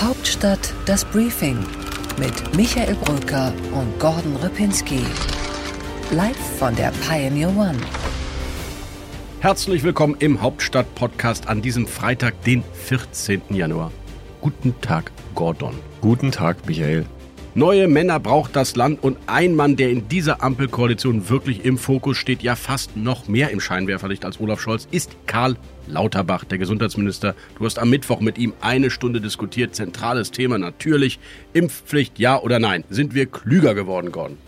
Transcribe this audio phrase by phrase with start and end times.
[0.00, 1.56] Hauptstadt das Briefing
[2.18, 5.00] mit Michael Brücker und Gordon Ripinski.
[6.10, 7.78] Live von der Pioneer One.
[9.40, 13.40] Herzlich willkommen im Hauptstadt-Podcast an diesem Freitag, den 14.
[13.48, 13.90] Januar.
[14.42, 15.74] Guten Tag, Gordon.
[16.02, 17.06] Guten Tag, Michael.
[17.54, 22.18] Neue Männer braucht das Land und ein Mann, der in dieser Ampelkoalition wirklich im Fokus
[22.18, 25.56] steht, ja fast noch mehr im Scheinwerferlicht als Olaf Scholz, ist Karl
[25.86, 27.34] Lauterbach, der Gesundheitsminister.
[27.58, 29.74] Du hast am Mittwoch mit ihm eine Stunde diskutiert.
[29.74, 31.18] Zentrales Thema natürlich.
[31.52, 32.84] Impfpflicht, ja oder nein?
[32.90, 34.38] Sind wir klüger geworden, Gordon?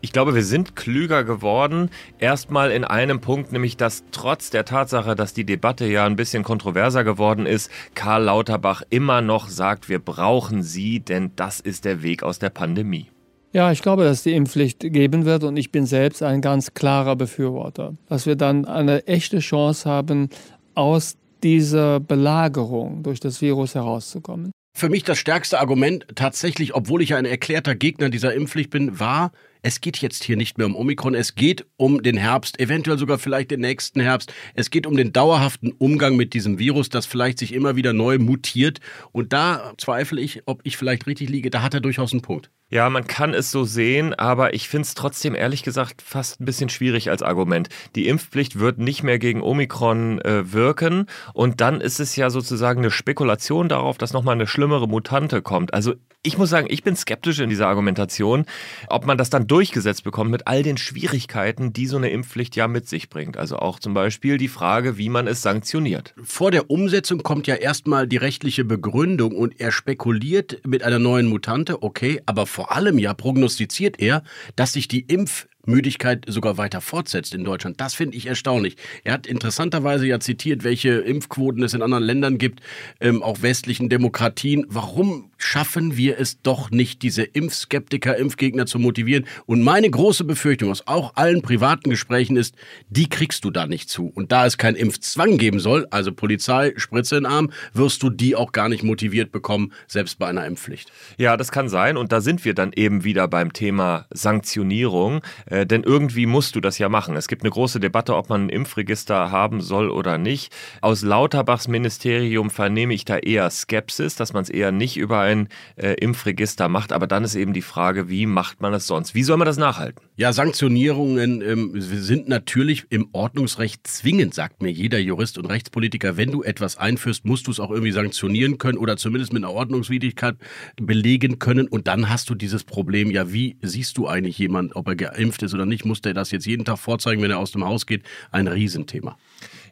[0.00, 1.90] Ich glaube, wir sind klüger geworden.
[2.18, 6.44] Erstmal in einem Punkt, nämlich dass trotz der Tatsache, dass die Debatte ja ein bisschen
[6.44, 12.02] kontroverser geworden ist, Karl Lauterbach immer noch sagt, wir brauchen sie, denn das ist der
[12.02, 13.08] Weg aus der Pandemie.
[13.52, 17.16] Ja, ich glaube, dass die Impfpflicht geben wird und ich bin selbst ein ganz klarer
[17.16, 20.28] Befürworter, dass wir dann eine echte Chance haben,
[20.78, 24.52] aus dieser Belagerung durch das Virus herauszukommen.
[24.76, 29.32] Für mich das stärkste Argument tatsächlich, obwohl ich ein erklärter Gegner dieser Impfpflicht bin, war,
[29.62, 33.18] es geht jetzt hier nicht mehr um Omikron, es geht um den Herbst, eventuell sogar
[33.18, 34.32] vielleicht den nächsten Herbst.
[34.54, 38.18] Es geht um den dauerhaften Umgang mit diesem Virus, das vielleicht sich immer wieder neu
[38.18, 38.80] mutiert.
[39.12, 41.50] Und da zweifle ich, ob ich vielleicht richtig liege.
[41.50, 42.50] Da hat er durchaus einen Punkt.
[42.70, 46.44] Ja, man kann es so sehen, aber ich finde es trotzdem ehrlich gesagt fast ein
[46.44, 47.70] bisschen schwierig als Argument.
[47.96, 52.80] Die Impfpflicht wird nicht mehr gegen Omikron äh, wirken und dann ist es ja sozusagen
[52.80, 55.72] eine Spekulation darauf, dass nochmal eine schlimmere Mutante kommt.
[55.72, 58.44] Also ich muss sagen, ich bin skeptisch in dieser Argumentation,
[58.88, 62.68] ob man das dann durchgesetzt bekommt mit all den Schwierigkeiten, die so eine Impfpflicht ja
[62.68, 63.36] mit sich bringt.
[63.36, 66.14] Also auch zum Beispiel die Frage, wie man es sanktioniert.
[66.22, 71.26] Vor der Umsetzung kommt ja erstmal die rechtliche Begründung und er spekuliert mit einer neuen
[71.26, 74.22] Mutante, okay, aber vor allem ja prognostiziert er,
[74.56, 77.80] dass sich die Impf Müdigkeit sogar weiter fortsetzt in Deutschland.
[77.80, 78.76] Das finde ich erstaunlich.
[79.04, 82.60] Er hat interessanterweise ja zitiert, welche Impfquoten es in anderen Ländern gibt,
[83.00, 84.66] ähm, auch westlichen Demokratien.
[84.68, 89.26] Warum schaffen wir es doch nicht, diese Impfskeptiker, Impfgegner zu motivieren?
[89.46, 92.56] Und meine große Befürchtung aus auch allen privaten Gesprächen ist,
[92.88, 94.10] die kriegst du da nicht zu.
[94.14, 98.10] Und da es keinen Impfzwang geben soll, also Polizei, Spritze in den Arm, wirst du
[98.10, 100.90] die auch gar nicht motiviert bekommen, selbst bei einer Impfpflicht.
[101.18, 101.96] Ja, das kann sein.
[101.96, 105.20] Und da sind wir dann eben wieder beim Thema Sanktionierung.
[105.46, 107.16] Äh, äh, denn irgendwie musst du das ja machen.
[107.16, 110.54] Es gibt eine große Debatte, ob man ein Impfregister haben soll oder nicht.
[110.80, 115.48] Aus Lauterbachs Ministerium vernehme ich da eher Skepsis, dass man es eher nicht über ein
[115.76, 116.92] äh, Impfregister macht.
[116.92, 119.14] Aber dann ist eben die Frage, wie macht man es sonst?
[119.14, 120.02] Wie soll man das nachhalten?
[120.16, 126.16] Ja, Sanktionierungen ähm, sind natürlich im Ordnungsrecht zwingend, sagt mir jeder Jurist und Rechtspolitiker.
[126.16, 129.52] Wenn du etwas einführst, musst du es auch irgendwie sanktionieren können oder zumindest mit einer
[129.52, 130.36] Ordnungswidrigkeit
[130.76, 131.68] belegen können.
[131.68, 135.42] Und dann hast du dieses Problem, ja, wie siehst du eigentlich jemand, ob er geimpft
[135.42, 135.47] ist?
[135.48, 137.86] Ist oder nicht, muss der das jetzt jeden Tag vorzeigen, wenn er aus dem Haus
[137.86, 138.04] geht?
[138.30, 139.16] Ein Riesenthema.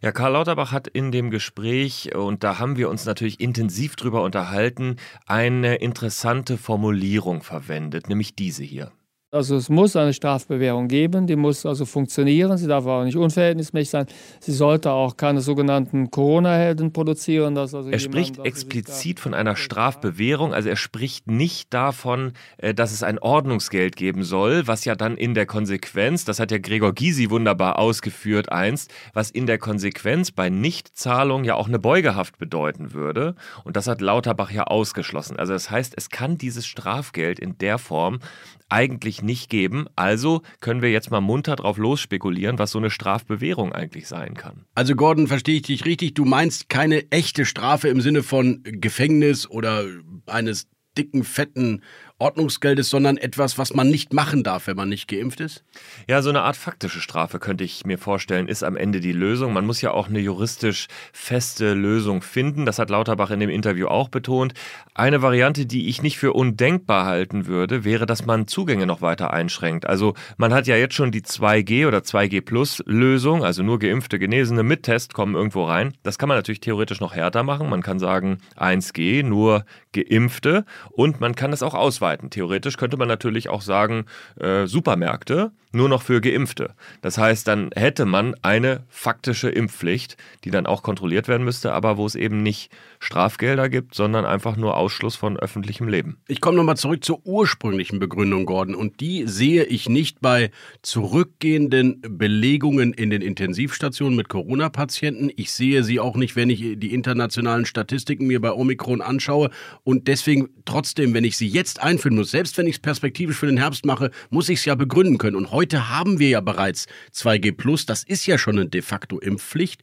[0.03, 4.23] Ja, Karl Lauterbach hat in dem Gespräch, und da haben wir uns natürlich intensiv drüber
[4.23, 8.93] unterhalten, eine interessante Formulierung verwendet, nämlich diese hier.
[9.33, 13.91] Also es muss eine Strafbewährung geben, die muss also funktionieren, sie darf auch nicht unverhältnismäßig
[13.91, 14.07] sein.
[14.39, 17.59] Sie sollte auch keine sogenannten Corona-Helden produzieren.
[17.59, 23.03] Also er spricht explizit von einer Strafbewährung, also er spricht nicht davon, äh, dass es
[23.03, 27.29] ein Ordnungsgeld geben soll, was ja dann in der Konsequenz, das hat ja Gregor Gysi
[27.29, 33.35] wunderbar ausgeführt einst, was in der Konsequenz bei Nichtzahlung ja auch eine Beugehaft bedeuten würde.
[33.65, 35.37] Und das hat Lauterbach ja ausgeschlossen.
[35.37, 38.21] Also das heißt, es kann dieses Strafgeld in der Form
[38.69, 39.87] eigentlich nicht geben.
[39.97, 44.65] Also können wir jetzt mal munter drauf losspekulieren, was so eine Strafbewährung eigentlich sein kann.
[44.75, 46.15] Also Gordon, verstehe ich dich richtig?
[46.15, 49.85] Du meinst keine echte Strafe im Sinne von Gefängnis oder
[50.27, 51.83] eines dicken, fetten
[52.19, 55.65] Ordnungsgeldes, sondern etwas, was man nicht machen darf, wenn man nicht geimpft ist?
[56.09, 59.53] Ja, so eine Art faktische Strafe könnte ich mir vorstellen, ist am Ende die Lösung.
[59.53, 62.65] Man muss ja auch eine juristisch feste Lösung finden.
[62.65, 64.55] Das hat Lauterbach in dem Interview auch betont.
[64.95, 69.35] Eine Variante, die ich nicht für undenkbar halten würde, wäre, dass man Zugänge noch weiter
[69.35, 69.87] einschränkt.
[69.87, 74.19] Also man hat ja jetzt schon die 2G oder 2G Plus Lösung, also nur geimpfte,
[74.19, 75.93] Genesene mit Test kommen irgendwo rein.
[76.03, 77.69] Das kann man natürlich theoretisch noch härter machen.
[77.69, 82.31] Man kann sagen 1G, nur geimpfte und man kann es auch ausweiten ausweiten.
[82.31, 84.07] Theoretisch könnte man natürlich auch sagen,
[84.41, 86.75] äh, Supermärkte nur noch für Geimpfte.
[87.03, 91.97] Das heißt, dann hätte man eine faktische Impfpflicht, die dann auch kontrolliert werden müsste, aber
[91.97, 96.17] wo es eben nicht Strafgelder gibt, sondern einfach nur Ausschluss von öffentlichem Leben.
[96.29, 98.75] Ich komme nochmal zurück zur ursprünglichen Begründung, Gordon.
[98.75, 100.51] Und die sehe ich nicht bei
[100.83, 105.31] zurückgehenden Belegungen in den Intensivstationen mit Corona-Patienten.
[105.37, 109.51] Ich sehe sie auch nicht, wenn ich die internationalen Statistiken mir bei Omikron anschaue.
[109.85, 113.47] Und deswegen trotzdem, wenn ich sie jetzt einführen muss, selbst wenn ich es perspektivisch für
[113.47, 115.37] den Herbst mache, muss ich es ja begründen können.
[115.37, 119.83] Und heute haben wir ja bereits 2G+, das ist ja schon eine de facto Impfpflicht.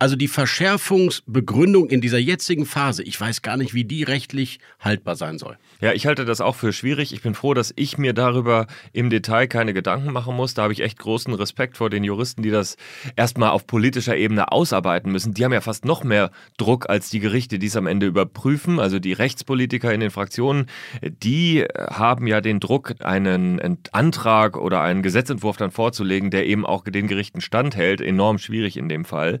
[0.00, 5.14] Also die Verschärfungsbegründung in dieser jetzigen Phase, ich weiß gar nicht, wie die rechtlich haltbar
[5.14, 5.58] sein soll.
[5.82, 7.12] Ja, ich halte das auch für schwierig.
[7.12, 10.54] Ich bin froh, dass ich mir darüber im Detail keine Gedanken machen muss.
[10.54, 12.78] Da habe ich echt großen Respekt vor den Juristen, die das
[13.14, 15.34] erstmal auf politischer Ebene ausarbeiten müssen.
[15.34, 18.80] Die haben ja fast noch mehr Druck als die Gerichte, die es am Ende überprüfen.
[18.80, 20.64] Also die Rechtspolitiker in den Fraktionen,
[21.02, 26.84] die haben ja den Druck, einen Antrag oder einen Gesetzentwurf dann vorzulegen, der eben auch
[26.84, 28.00] den Gerichten standhält.
[28.00, 29.40] Enorm schwierig in dem Fall.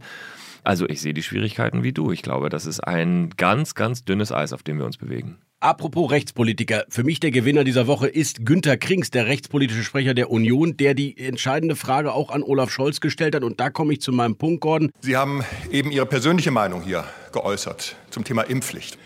[0.62, 2.12] Also ich sehe die Schwierigkeiten wie du.
[2.12, 5.38] Ich glaube, das ist ein ganz, ganz dünnes Eis, auf dem wir uns bewegen.
[5.62, 10.30] Apropos Rechtspolitiker, für mich der Gewinner dieser Woche ist Günter Krings, der rechtspolitische Sprecher der
[10.30, 13.44] Union, der die entscheidende Frage auch an Olaf Scholz gestellt hat.
[13.44, 14.90] Und da komme ich zu meinem Punkt, Gordon.
[15.00, 18.96] Sie haben eben Ihre persönliche Meinung hier geäußert zum Thema Impfpflicht.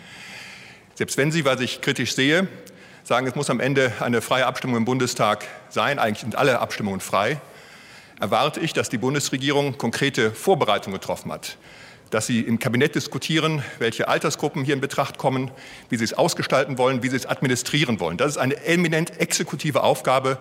[0.95, 2.47] Selbst wenn Sie, was ich kritisch sehe,
[3.03, 7.00] sagen, es muss am Ende eine freie Abstimmung im Bundestag sein, eigentlich sind alle Abstimmungen
[7.00, 7.41] frei,
[8.20, 11.56] erwarte ich, dass die Bundesregierung konkrete Vorbereitungen getroffen hat,
[12.11, 15.50] dass sie im Kabinett diskutieren, welche Altersgruppen hier in Betracht kommen,
[15.88, 18.16] wie sie es ausgestalten wollen, wie sie es administrieren wollen.
[18.16, 20.38] Das ist eine eminent exekutive Aufgabe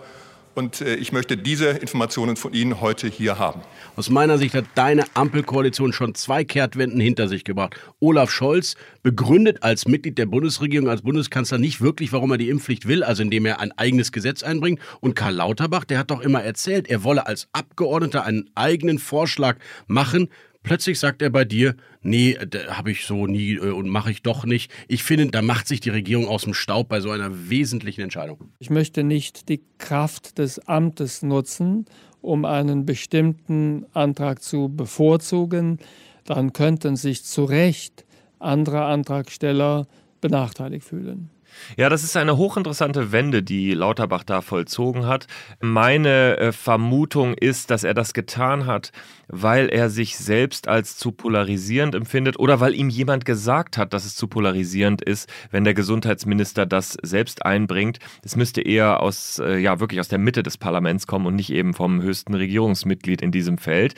[0.56, 3.62] und äh, ich möchte diese Informationen von Ihnen heute hier haben.
[3.96, 7.76] Aus meiner Sicht hat deine Ampelkoalition schon zwei Kehrtwenden hinter sich gebracht.
[8.00, 12.88] Olaf Scholz begründet als Mitglied der Bundesregierung, als Bundeskanzler nicht wirklich, warum er die Impfpflicht
[12.88, 14.80] will, also indem er ein eigenes Gesetz einbringt.
[15.00, 19.58] Und Karl Lauterbach, der hat doch immer erzählt, er wolle als Abgeordneter einen eigenen Vorschlag
[19.88, 20.30] machen,
[20.64, 22.38] Plötzlich sagt er bei dir, nee,
[22.70, 24.72] habe ich so nie äh, und mache ich doch nicht.
[24.88, 28.50] Ich finde, da macht sich die Regierung aus dem Staub bei so einer wesentlichen Entscheidung.
[28.60, 31.86] Ich möchte nicht die Kraft des Amtes nutzen,
[32.22, 35.80] um einen bestimmten Antrag zu bevorzugen.
[36.24, 38.06] Dann könnten sich zu Recht
[38.40, 39.88] andere Antragsteller
[40.22, 41.30] benachteiligt fühlen.
[41.78, 45.28] Ja, das ist eine hochinteressante Wende, die Lauterbach da vollzogen hat.
[45.60, 48.92] Meine äh, Vermutung ist, dass er das getan hat,
[49.28, 54.06] weil er sich selbst als zu polarisierend empfindet oder weil ihm jemand gesagt hat, dass
[54.06, 58.00] es zu polarisierend ist, wenn der Gesundheitsminister das selbst einbringt.
[58.24, 61.52] Es müsste eher aus, äh, ja, wirklich aus der Mitte des Parlaments kommen und nicht
[61.52, 63.96] eben vom höchsten Regierungsmitglied in diesem Feld.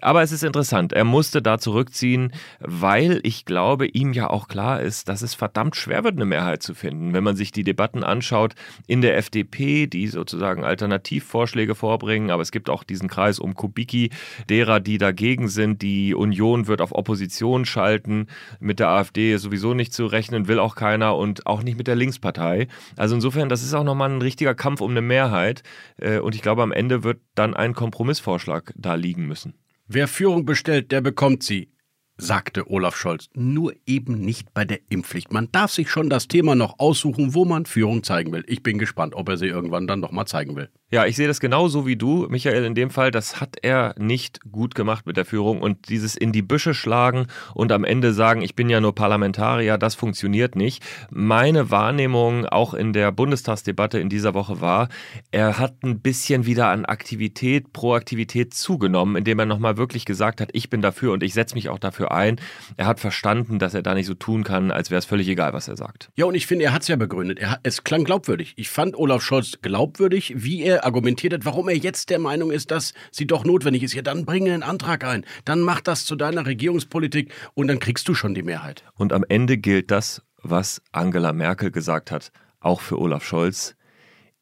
[0.00, 0.92] Aber es ist interessant.
[0.92, 5.76] Er musste da zurückziehen, weil ich glaube, ihm ja auch klar ist, dass es verdammt
[5.76, 6.97] schwer wird, eine Mehrheit zu finden.
[7.00, 8.54] Wenn man sich die Debatten anschaut
[8.86, 14.10] in der FDP, die sozusagen Alternativvorschläge vorbringen, aber es gibt auch diesen Kreis um Kubicki,
[14.48, 15.82] derer die dagegen sind.
[15.82, 18.26] Die Union wird auf Opposition schalten.
[18.60, 21.86] Mit der AfD ist sowieso nicht zu rechnen, will auch keiner und auch nicht mit
[21.86, 22.68] der Linkspartei.
[22.96, 25.62] Also insofern, das ist auch nochmal ein richtiger Kampf um eine Mehrheit.
[25.98, 29.54] Äh, und ich glaube, am Ende wird dann ein Kompromissvorschlag da liegen müssen.
[29.86, 31.70] Wer Führung bestellt, der bekommt sie
[32.18, 35.32] sagte Olaf Scholz, nur eben nicht bei der Impfpflicht.
[35.32, 38.44] Man darf sich schon das Thema noch aussuchen, wo man Führung zeigen will.
[38.48, 40.68] Ich bin gespannt, ob er sie irgendwann dann nochmal zeigen will.
[40.90, 43.10] Ja, ich sehe das genauso wie du, Michael, in dem Fall.
[43.10, 47.26] Das hat er nicht gut gemacht mit der Führung und dieses in die Büsche schlagen
[47.54, 50.82] und am Ende sagen, ich bin ja nur Parlamentarier, das funktioniert nicht.
[51.10, 54.88] Meine Wahrnehmung auch in der Bundestagsdebatte in dieser Woche war,
[55.30, 60.48] er hat ein bisschen wieder an Aktivität, Proaktivität zugenommen, indem er nochmal wirklich gesagt hat,
[60.52, 62.40] ich bin dafür und ich setze mich auch dafür ein.
[62.76, 65.52] Er hat verstanden, dass er da nicht so tun kann, als wäre es völlig egal,
[65.52, 66.10] was er sagt.
[66.16, 67.38] Ja, und ich finde, er hat es ja begründet.
[67.38, 68.54] Er es klang glaubwürdig.
[68.56, 72.70] Ich fand Olaf Scholz glaubwürdig, wie er argumentiert hat, warum er jetzt der Meinung ist,
[72.70, 73.94] dass sie doch notwendig ist.
[73.94, 75.24] Ja, dann bringe einen Antrag ein.
[75.44, 78.84] Dann mach das zu deiner Regierungspolitik und dann kriegst du schon die Mehrheit.
[78.94, 83.76] Und am Ende gilt das, was Angela Merkel gesagt hat, auch für Olaf Scholz.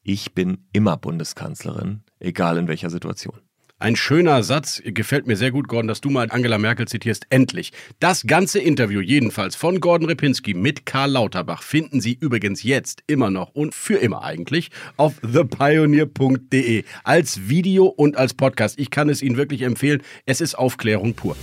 [0.01, 3.41] Ich bin immer Bundeskanzlerin, egal in welcher Situation.
[3.79, 7.27] Ein schöner Satz, gefällt mir sehr gut, Gordon, dass du mal Angela Merkel zitierst.
[7.29, 7.71] Endlich.
[7.99, 13.29] Das ganze Interview jedenfalls von Gordon Ripinski mit Karl Lauterbach finden Sie übrigens jetzt immer
[13.29, 18.79] noch und für immer eigentlich auf thepioneer.de als Video und als Podcast.
[18.79, 20.01] Ich kann es Ihnen wirklich empfehlen.
[20.25, 21.37] Es ist Aufklärung pur.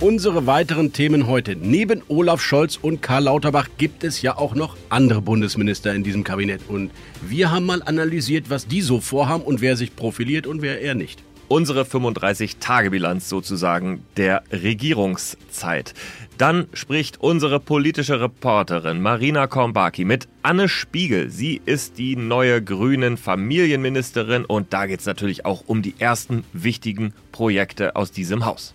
[0.00, 1.56] Unsere weiteren Themen heute.
[1.56, 6.24] Neben Olaf Scholz und Karl Lauterbach gibt es ja auch noch andere Bundesminister in diesem
[6.24, 6.62] Kabinett.
[6.68, 6.90] Und
[7.20, 10.94] wir haben mal analysiert, was die so vorhaben und wer sich profiliert und wer eher
[10.94, 11.22] nicht.
[11.48, 15.92] Unsere 35-Tage-Bilanz sozusagen der Regierungszeit.
[16.38, 21.28] Dann spricht unsere politische Reporterin Marina Kornbaki mit Anne Spiegel.
[21.28, 26.44] Sie ist die neue grünen Familienministerin und da geht es natürlich auch um die ersten
[26.54, 28.74] wichtigen Projekte aus diesem Haus.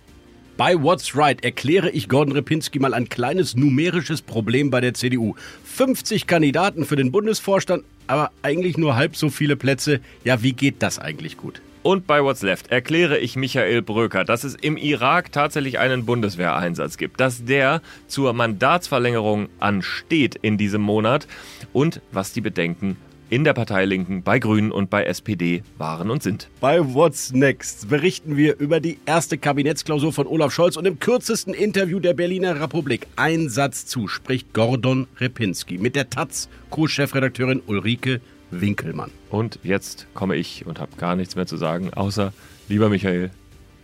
[0.56, 5.34] Bei What's Right erkläre ich Gordon Repinski mal ein kleines numerisches Problem bei der CDU.
[5.64, 10.00] 50 Kandidaten für den Bundesvorstand, aber eigentlich nur halb so viele Plätze.
[10.24, 11.60] Ja, wie geht das eigentlich gut?
[11.82, 16.96] Und bei What's Left erkläre ich Michael Bröker, dass es im Irak tatsächlich einen Bundeswehreinsatz
[16.96, 21.28] gibt, dass der zur Mandatsverlängerung ansteht in diesem Monat
[21.74, 22.96] und was die Bedenken
[23.30, 26.48] in der Parteilinken, bei Grünen und bei SPD waren und sind.
[26.60, 31.54] Bei What's Next berichten wir über die erste Kabinettsklausur von Olaf Scholz und im kürzesten
[31.54, 38.20] Interview der Berliner Republik ein Satz zu spricht Gordon Repinski mit der Taz Co-Chefredakteurin Ulrike
[38.50, 39.10] Winkelmann.
[39.30, 42.32] Und jetzt komme ich und habe gar nichts mehr zu sagen, außer,
[42.68, 43.30] lieber Michael,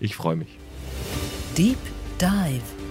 [0.01, 0.59] ich freue mich.
[1.57, 1.79] Deep
[2.21, 2.82] Dive.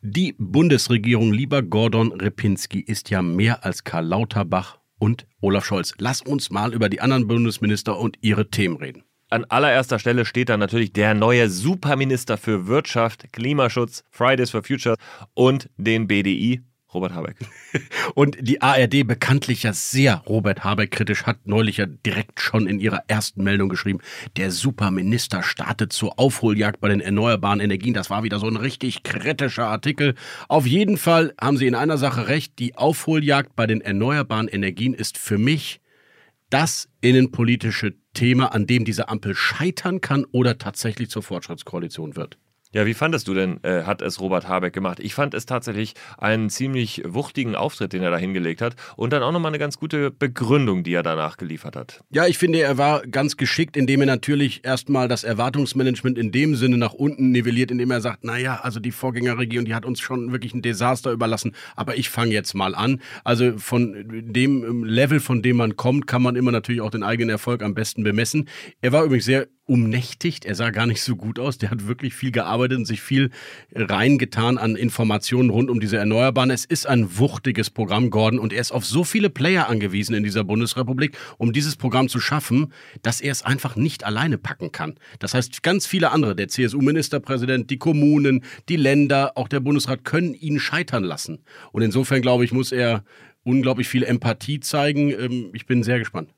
[0.00, 5.92] Die Bundesregierung, lieber Gordon Repinski, ist ja mehr als Karl Lauterbach und Olaf Scholz.
[5.98, 9.02] Lass uns mal über die anderen Bundesminister und ihre Themen reden.
[9.28, 14.94] An allererster Stelle steht da natürlich der neue Superminister für Wirtschaft, Klimaschutz, Fridays for Future
[15.34, 16.62] und den BDI,
[16.94, 17.36] Robert Habeck.
[18.14, 22.80] Und die ARD bekanntlich ja sehr Robert Habeck kritisch hat neulich ja direkt schon in
[22.80, 24.00] ihrer ersten Meldung geschrieben,
[24.36, 27.94] der Superminister startet zur Aufholjagd bei den erneuerbaren Energien.
[27.94, 30.14] Das war wieder so ein richtig kritischer Artikel.
[30.48, 34.94] Auf jeden Fall haben Sie in einer Sache recht, die Aufholjagd bei den erneuerbaren Energien
[34.94, 35.80] ist für mich
[36.50, 42.38] das innenpolitische Thema, an dem diese Ampel scheitern kann oder tatsächlich zur Fortschrittskoalition wird.
[42.70, 45.00] Ja, wie fandest du denn, äh, hat es Robert Habeck gemacht?
[45.00, 49.22] Ich fand es tatsächlich einen ziemlich wuchtigen Auftritt, den er da hingelegt hat und dann
[49.22, 52.02] auch nochmal eine ganz gute Begründung, die er danach geliefert hat.
[52.10, 56.56] Ja, ich finde, er war ganz geschickt, indem er natürlich erstmal das Erwartungsmanagement in dem
[56.56, 60.32] Sinne nach unten nivelliert, indem er sagt, naja, also die Vorgängerregierung, die hat uns schon
[60.32, 63.00] wirklich ein Desaster überlassen, aber ich fange jetzt mal an.
[63.24, 67.30] Also von dem Level, von dem man kommt, kann man immer natürlich auch den eigenen
[67.30, 68.46] Erfolg am besten bemessen.
[68.82, 70.46] Er war übrigens sehr umnächtigt.
[70.46, 71.58] Er sah gar nicht so gut aus.
[71.58, 73.30] Der hat wirklich viel gearbeitet und sich viel
[73.74, 76.50] reingetan an Informationen rund um diese Erneuerbaren.
[76.50, 80.24] Es ist ein wuchtiges Programm, Gordon, und er ist auf so viele Player angewiesen in
[80.24, 82.72] dieser Bundesrepublik, um dieses Programm zu schaffen,
[83.02, 84.94] dass er es einfach nicht alleine packen kann.
[85.18, 90.32] Das heißt, ganz viele andere, der CSU-Ministerpräsident, die Kommunen, die Länder, auch der Bundesrat können
[90.32, 91.40] ihn scheitern lassen.
[91.72, 93.04] Und insofern, glaube ich, muss er
[93.44, 95.10] unglaublich viel Empathie zeigen.
[95.10, 96.30] Ähm, ich bin sehr gespannt.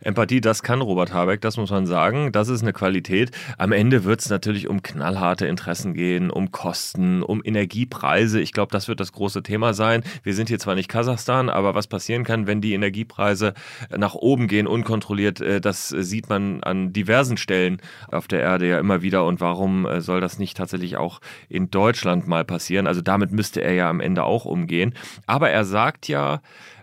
[0.00, 2.32] Empathie, das kann Robert Habeck, das muss man sagen.
[2.32, 3.30] Das ist eine Qualität.
[3.58, 8.40] Am Ende wird es natürlich um knallharte Interessen gehen, um Kosten, um Energiepreise.
[8.40, 10.02] Ich glaube, das wird das große Thema sein.
[10.22, 13.54] Wir sind hier zwar nicht Kasachstan, aber was passieren kann, wenn die Energiepreise
[13.96, 18.78] nach oben gehen, unkontrolliert, äh, das sieht man an diversen Stellen auf der Erde ja
[18.78, 19.24] immer wieder.
[19.24, 22.86] Und warum äh, soll das nicht tatsächlich auch in Deutschland mal passieren?
[22.86, 24.94] Also damit müsste er ja am Ende auch umgehen.
[25.26, 26.40] Aber er sagt ja,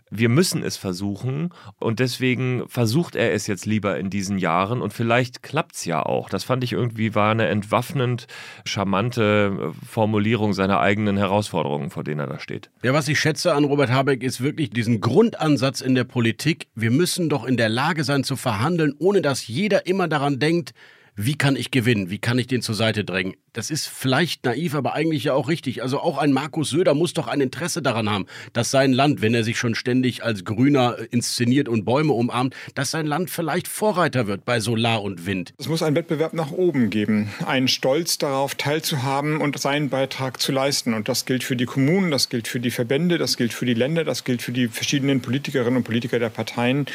[0.10, 1.50] wir müssen es versuchen
[1.80, 6.04] und deswegen versucht er es jetzt lieber in diesen Jahren und vielleicht klappt es ja
[6.04, 6.30] auch.
[6.30, 8.28] Das fand ich irgendwie war eine entwaffnend
[8.66, 12.70] charmante äh, Formulierung seiner eigenen Herausforderungen, vor denen er da steht.
[12.84, 16.68] Ja, was ich schätze an Robert Habeck ist wirklich diesen Grundansatz in der Politik.
[16.76, 20.74] Wir müssen doch in der Lage sein zu verhandeln, ohne dass jeder immer daran denkt,
[21.20, 22.12] wie kann ich gewinnen?
[22.12, 23.34] Wie kann ich den zur Seite drängen?
[23.52, 25.82] Das ist vielleicht naiv, aber eigentlich ja auch richtig.
[25.82, 29.34] Also auch ein Markus Söder muss doch ein Interesse daran haben, dass sein Land, wenn
[29.34, 34.28] er sich schon ständig als Grüner inszeniert und Bäume umarmt, dass sein Land vielleicht Vorreiter
[34.28, 35.56] wird bei Solar und Wind.
[35.58, 40.52] Es muss einen Wettbewerb nach oben geben, einen Stolz darauf teilzuhaben und seinen Beitrag zu
[40.52, 40.94] leisten.
[40.94, 43.74] Und das gilt für die Kommunen, das gilt für die Verbände, das gilt für die
[43.74, 46.86] Länder, das gilt für die verschiedenen Politikerinnen und Politiker der Parteien.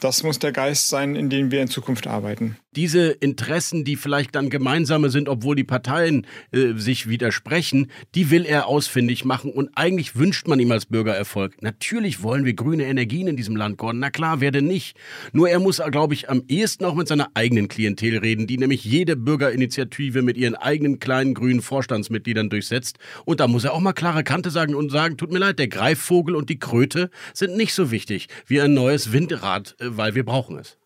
[0.00, 2.58] Das muss der Geist sein, in dem wir in Zukunft arbeiten.
[2.76, 8.46] Diese Interessen, die vielleicht dann gemeinsame sind, obwohl die Parteien äh, sich widersprechen, die will
[8.46, 11.60] er ausfindig machen und eigentlich wünscht man ihm als Bürger Erfolg.
[11.62, 13.98] Natürlich wollen wir grüne Energien in diesem Land, Gordon.
[13.98, 14.96] Na klar, wer denn nicht?
[15.32, 18.84] Nur er muss, glaube ich, am ehesten auch mit seiner eigenen Klientel reden, die nämlich
[18.84, 22.98] jede Bürgerinitiative mit ihren eigenen kleinen grünen Vorstandsmitgliedern durchsetzt.
[23.24, 25.66] Und da muss er auch mal klare Kante sagen und sagen, tut mir leid, der
[25.66, 30.24] Greifvogel und die Kröte sind nicht so wichtig wie ein neues Windrad, äh, weil wir
[30.24, 30.79] brauchen es.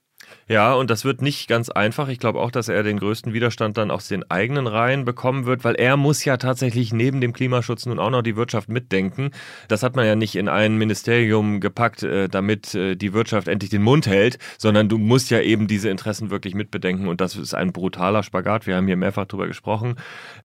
[0.46, 2.08] Ja, und das wird nicht ganz einfach.
[2.08, 5.64] Ich glaube auch, dass er den größten Widerstand dann aus den eigenen Reihen bekommen wird,
[5.64, 9.30] weil er muss ja tatsächlich neben dem Klimaschutz nun auch noch die Wirtschaft mitdenken.
[9.68, 13.70] Das hat man ja nicht in ein Ministerium gepackt, äh, damit äh, die Wirtschaft endlich
[13.70, 17.54] den Mund hält, sondern du musst ja eben diese Interessen wirklich mitbedenken und das ist
[17.54, 18.66] ein brutaler Spagat.
[18.66, 19.96] Wir haben hier mehrfach drüber gesprochen.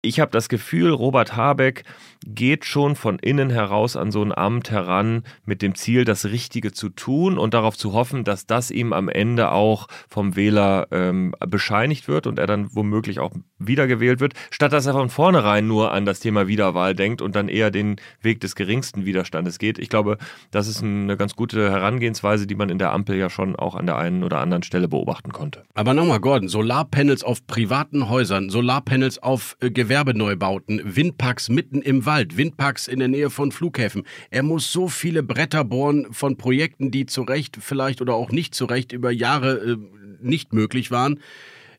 [0.02, 1.84] Ich habe das Gefühl, Robert Habeck
[2.26, 6.72] geht schon von innen heraus an so ein Amt heran mit dem Ziel, das Richtige
[6.72, 9.79] zu tun und darauf zu hoffen, dass das ihm am Ende auch
[10.10, 14.94] vom Wähler ähm, bescheinigt wird und er dann womöglich auch wiedergewählt wird, statt dass er
[14.94, 19.06] von vornherein nur an das Thema Wiederwahl denkt und dann eher den Weg des geringsten
[19.06, 19.80] Widerstandes geht.
[19.80, 20.18] Ich glaube,
[20.52, 23.86] das ist eine ganz gute Herangehensweise, die man in der Ampel ja schon auch an
[23.86, 25.64] der einen oder anderen Stelle beobachten konnte.
[25.74, 32.38] Aber nochmal, Gordon, Solarpanels auf privaten Häusern, Solarpanels auf äh, Gewerbeneubauten, Windparks mitten im Wald,
[32.38, 34.04] Windparks in der Nähe von Flughäfen.
[34.30, 38.56] Er muss so viele Bretter bohren von Projekten, die zu Recht vielleicht oder auch nicht
[38.56, 39.78] zu Recht über Jahre äh,
[40.22, 41.20] nicht möglich waren,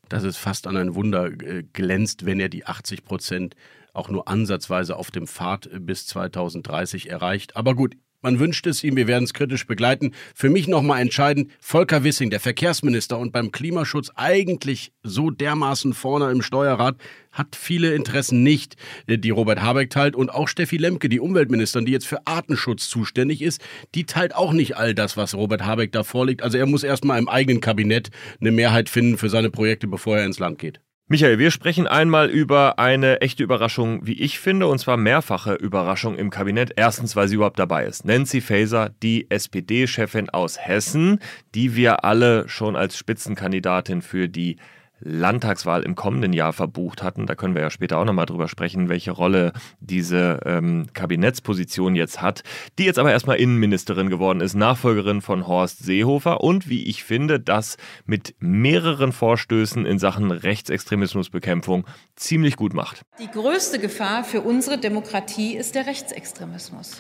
[0.09, 3.57] dass es fast an ein Wunder äh, glänzt, wenn er die 80 Prozent
[3.93, 7.57] auch nur ansatzweise auf dem Pfad bis 2030 erreicht.
[7.57, 10.13] Aber gut, Man wünscht es ihm, wir werden es kritisch begleiten.
[10.35, 16.31] Für mich nochmal entscheidend, Volker Wissing, der Verkehrsminister und beim Klimaschutz eigentlich so dermaßen vorne
[16.31, 16.97] im Steuerrat,
[17.33, 20.17] hat viele Interessen nicht, äh, die Robert Habeck teilt.
[20.17, 23.63] Und auch Steffi Lemke, die Umweltministerin, die jetzt für Artenschutz zuständig ist,
[23.95, 26.43] die teilt auch nicht all das, was Robert Habeck da vorlegt.
[26.43, 28.11] Also er muss erstmal im eigenen Kabinett
[28.41, 30.81] eine Mehrheit finden für seine Projekte, bevor er ins Land geht.
[31.13, 36.17] Michael, wir sprechen einmal über eine echte Überraschung, wie ich finde, und zwar mehrfache Überraschung
[36.17, 36.75] im Kabinett.
[36.77, 38.05] Erstens, weil sie überhaupt dabei ist.
[38.05, 41.19] Nancy Faeser, die SPD-Chefin aus Hessen,
[41.53, 44.59] die wir alle schon als Spitzenkandidatin für die
[45.01, 47.27] Landtagswahl im kommenden Jahr verbucht hatten.
[47.27, 52.21] Da können wir ja später auch nochmal drüber sprechen, welche Rolle diese ähm, Kabinettsposition jetzt
[52.23, 52.43] hat,
[52.79, 57.41] die jetzt aber erstmal Innenministerin geworden ist, Nachfolgerin von Horst Seehofer und wie ich finde,
[57.41, 63.03] das mit mehreren Vorstößen in Sachen Rechtsextremismusbekämpfung ziemlich gut macht.
[63.21, 66.99] Die größte Gefahr für unsere Demokratie ist der Rechtsextremismus.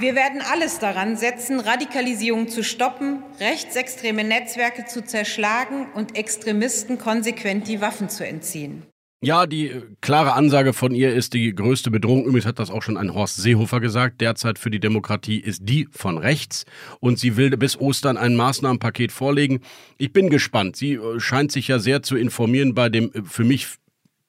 [0.00, 7.68] Wir werden alles daran setzen, Radikalisierung zu stoppen, rechtsextreme Netzwerke zu zerschlagen und Extremisten konsequent
[7.68, 8.84] die Waffen zu entziehen.
[9.22, 12.80] Ja, die äh, klare Ansage von ihr ist, die größte Bedrohung, übrigens hat das auch
[12.80, 16.64] schon ein Horst Seehofer gesagt, derzeit für die Demokratie ist die von rechts
[17.00, 19.60] und sie will bis Ostern ein Maßnahmenpaket vorlegen.
[19.98, 20.76] Ich bin gespannt.
[20.76, 23.66] Sie äh, scheint sich ja sehr zu informieren bei dem äh, für mich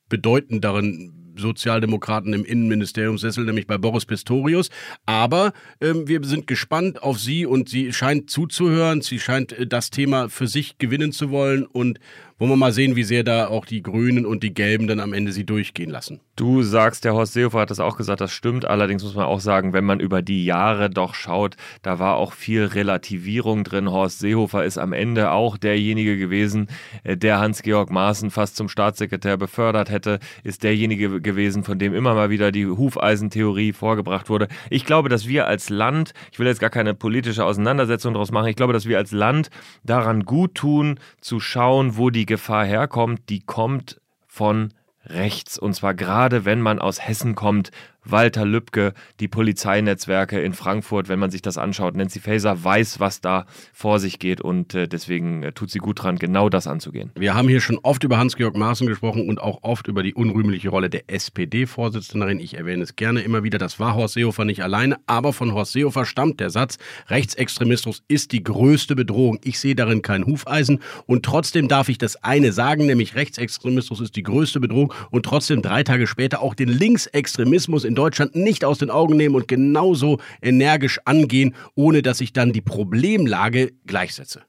[0.09, 4.69] bedeutenderen Sozialdemokraten im Innenministeriumssessel, nämlich bei Boris Pistorius.
[5.05, 9.01] Aber ähm, wir sind gespannt auf sie und sie scheint zuzuhören.
[9.01, 11.99] Sie scheint äh, das Thema für sich gewinnen zu wollen und
[12.41, 15.13] wollen wir mal sehen, wie sehr da auch die Grünen und die Gelben dann am
[15.13, 16.21] Ende sie durchgehen lassen.
[16.35, 18.65] Du sagst, der Horst Seehofer hat das auch gesagt, das stimmt.
[18.65, 22.33] Allerdings muss man auch sagen, wenn man über die Jahre doch schaut, da war auch
[22.33, 23.91] viel Relativierung drin.
[23.91, 26.65] Horst Seehofer ist am Ende auch derjenige gewesen,
[27.03, 32.15] äh, der Hans-Georg Maaßen fast zum Staatssekretär befördert hätte, ist derjenige gewesen, von dem immer
[32.15, 34.47] mal wieder die Hufeisentheorie vorgebracht wurde.
[34.71, 38.47] Ich glaube, dass wir als Land, ich will jetzt gar keine politische Auseinandersetzung daraus machen,
[38.47, 39.51] ich glaube, dass wir als Land
[39.83, 44.73] daran gut tun, zu schauen, wo die Gefahr herkommt, die kommt von
[45.05, 45.59] rechts.
[45.59, 47.71] Und zwar gerade, wenn man aus Hessen kommt,
[48.03, 51.95] Walter Lübcke, die Polizeinetzwerke in Frankfurt, wenn man sich das anschaut.
[51.95, 56.03] Nancy Faeser weiß, was da vor sich geht und äh, deswegen äh, tut sie gut
[56.03, 57.11] dran, genau das anzugehen.
[57.15, 60.69] Wir haben hier schon oft über Hans-Georg Maaßen gesprochen und auch oft über die unrühmliche
[60.69, 62.39] Rolle der SPD-Vorsitzenden.
[62.39, 63.57] Ich erwähne es gerne immer wieder.
[63.57, 68.31] Das war Horst Seehofer nicht alleine, aber von Horst Seehofer stammt der Satz, Rechtsextremismus ist
[68.31, 69.39] die größte Bedrohung.
[69.43, 74.15] Ich sehe darin kein Hufeisen und trotzdem darf ich das eine sagen, nämlich Rechtsextremismus ist
[74.15, 78.77] die größte Bedrohung und trotzdem drei Tage später auch den Linksextremismus in Deutschland nicht aus
[78.77, 84.41] den Augen nehmen und genauso energisch angehen, ohne dass ich dann die Problemlage gleichsetze.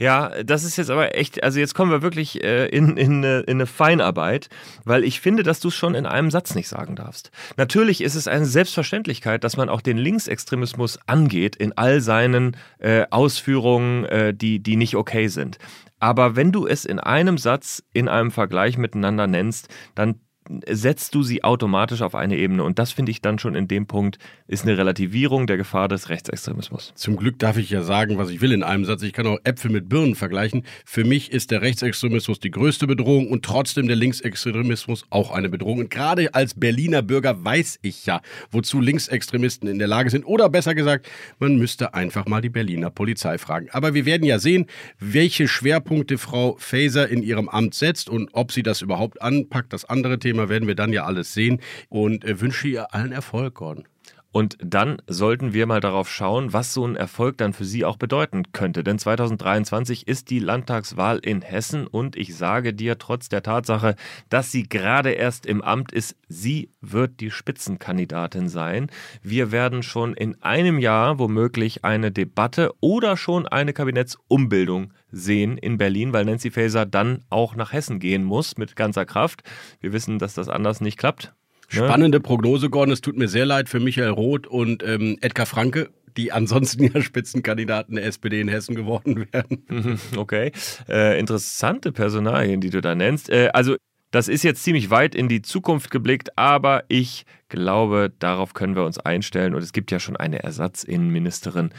[0.00, 3.48] Ja, das ist jetzt aber echt, also jetzt kommen wir wirklich äh, in, in, in
[3.48, 4.48] eine Feinarbeit,
[4.84, 7.32] weil ich finde, dass du es schon in einem Satz nicht sagen darfst.
[7.56, 13.06] Natürlich ist es eine Selbstverständlichkeit, dass man auch den Linksextremismus angeht in all seinen äh,
[13.10, 15.58] Ausführungen, äh, die, die nicht okay sind.
[15.98, 20.20] Aber wenn du es in einem Satz, in einem Vergleich miteinander nennst, dann
[20.68, 22.62] setzt du sie automatisch auf eine Ebene.
[22.64, 26.08] Und das finde ich dann schon in dem Punkt, ist eine Relativierung der Gefahr des
[26.08, 26.92] Rechtsextremismus.
[26.94, 29.02] Zum Glück darf ich ja sagen, was ich will in einem Satz.
[29.02, 30.64] Ich kann auch Äpfel mit Birnen vergleichen.
[30.84, 35.80] Für mich ist der Rechtsextremismus die größte Bedrohung und trotzdem der Linksextremismus auch eine Bedrohung.
[35.80, 40.24] Und gerade als Berliner Bürger weiß ich ja, wozu Linksextremisten in der Lage sind.
[40.24, 41.08] Oder besser gesagt,
[41.38, 43.68] man müsste einfach mal die Berliner Polizei fragen.
[43.72, 44.66] Aber wir werden ja sehen,
[44.98, 49.72] welche Schwerpunkte Frau Faeser in ihrem Amt setzt und ob sie das überhaupt anpackt.
[49.72, 53.12] Das andere Thema Thema werden wir dann ja alles sehen und äh, wünsche ihr allen
[53.12, 53.84] Erfolg, Gordon.
[54.30, 57.96] Und dann sollten wir mal darauf schauen, was so ein Erfolg dann für Sie auch
[57.96, 58.84] bedeuten könnte.
[58.84, 63.96] Denn 2023 ist die Landtagswahl in Hessen und ich sage dir, trotz der Tatsache,
[64.28, 68.90] dass sie gerade erst im Amt ist, sie wird die Spitzenkandidatin sein.
[69.22, 75.78] Wir werden schon in einem Jahr womöglich eine Debatte oder schon eine Kabinettsumbildung sehen in
[75.78, 79.42] Berlin, weil Nancy Faeser dann auch nach Hessen gehen muss mit ganzer Kraft.
[79.80, 81.32] Wir wissen, dass das anders nicht klappt.
[81.72, 81.84] Ne?
[81.84, 82.92] Spannende Prognose, Gordon.
[82.92, 87.02] Es tut mir sehr leid für Michael Roth und ähm, Edgar Franke, die ansonsten ja
[87.02, 89.98] Spitzenkandidaten der SPD in Hessen geworden wären.
[90.16, 90.52] Okay.
[90.88, 93.30] Äh, interessante Personalien, die du da nennst.
[93.30, 93.76] Äh, also,
[94.10, 98.84] das ist jetzt ziemlich weit in die Zukunft geblickt, aber ich glaube, darauf können wir
[98.84, 99.54] uns einstellen.
[99.54, 101.70] Und es gibt ja schon eine Ersatzinnenministerin.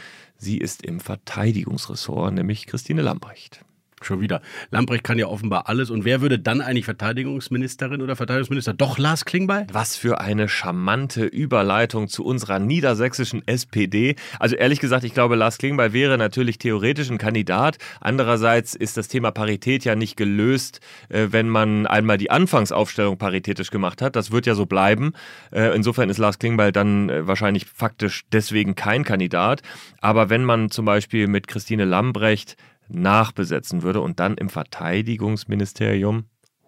[0.42, 3.62] Sie ist im Verteidigungsressort, nämlich Christine Lambrecht.
[4.02, 4.40] Schon wieder.
[4.70, 5.90] Lamprecht kann ja offenbar alles.
[5.90, 8.72] Und wer würde dann eigentlich Verteidigungsministerin oder Verteidigungsminister?
[8.72, 9.66] Doch Lars Klingbeil?
[9.72, 14.16] Was für eine charmante Überleitung zu unserer niedersächsischen SPD.
[14.38, 17.76] Also ehrlich gesagt, ich glaube, Lars Klingbeil wäre natürlich theoretisch ein Kandidat.
[18.00, 23.70] Andererseits ist das Thema Parität ja nicht gelöst, äh, wenn man einmal die Anfangsaufstellung paritätisch
[23.70, 24.16] gemacht hat.
[24.16, 25.12] Das wird ja so bleiben.
[25.50, 29.60] Äh, insofern ist Lars Klingbeil dann äh, wahrscheinlich faktisch deswegen kein Kandidat.
[30.00, 32.56] Aber wenn man zum Beispiel mit Christine Lambrecht
[32.90, 36.24] nachbesetzen würde und dann im Verteidigungsministerium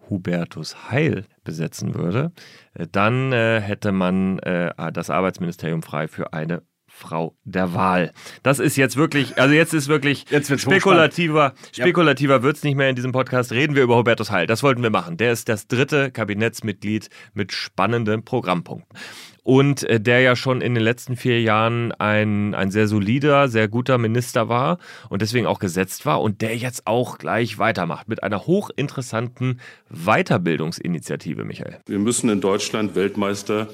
[0.09, 2.31] Hubertus Heil besetzen würde,
[2.73, 8.13] äh, dann äh, hätte man äh, das Arbeitsministerium frei für eine Frau der Wahl.
[8.43, 12.43] Das ist jetzt wirklich, also jetzt ist wirklich jetzt spekulativer, spekulativer ja.
[12.43, 13.51] wird es nicht mehr in diesem Podcast.
[13.51, 14.45] Reden wir über Hubertus Heil.
[14.45, 15.17] Das wollten wir machen.
[15.17, 18.95] Der ist das dritte Kabinettsmitglied mit spannenden Programmpunkten
[19.43, 23.67] und äh, der ja schon in den letzten vier Jahren ein, ein sehr solider, sehr
[23.67, 24.79] guter Minister war
[25.09, 31.43] und deswegen auch gesetzt war und der jetzt auch gleich weitermacht mit einer hochinteressanten Weiterbildungsinitiative,
[31.43, 31.79] Michael.
[31.85, 33.67] Wir müssen in Deutschland Weltmeister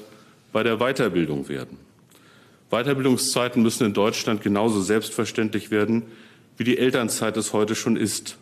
[0.52, 1.78] bei der Weiterbildung werden.
[2.70, 6.02] Weiterbildungszeiten müssen in Deutschland genauso selbstverständlich werden,
[6.56, 8.36] wie die Elternzeit es heute schon ist.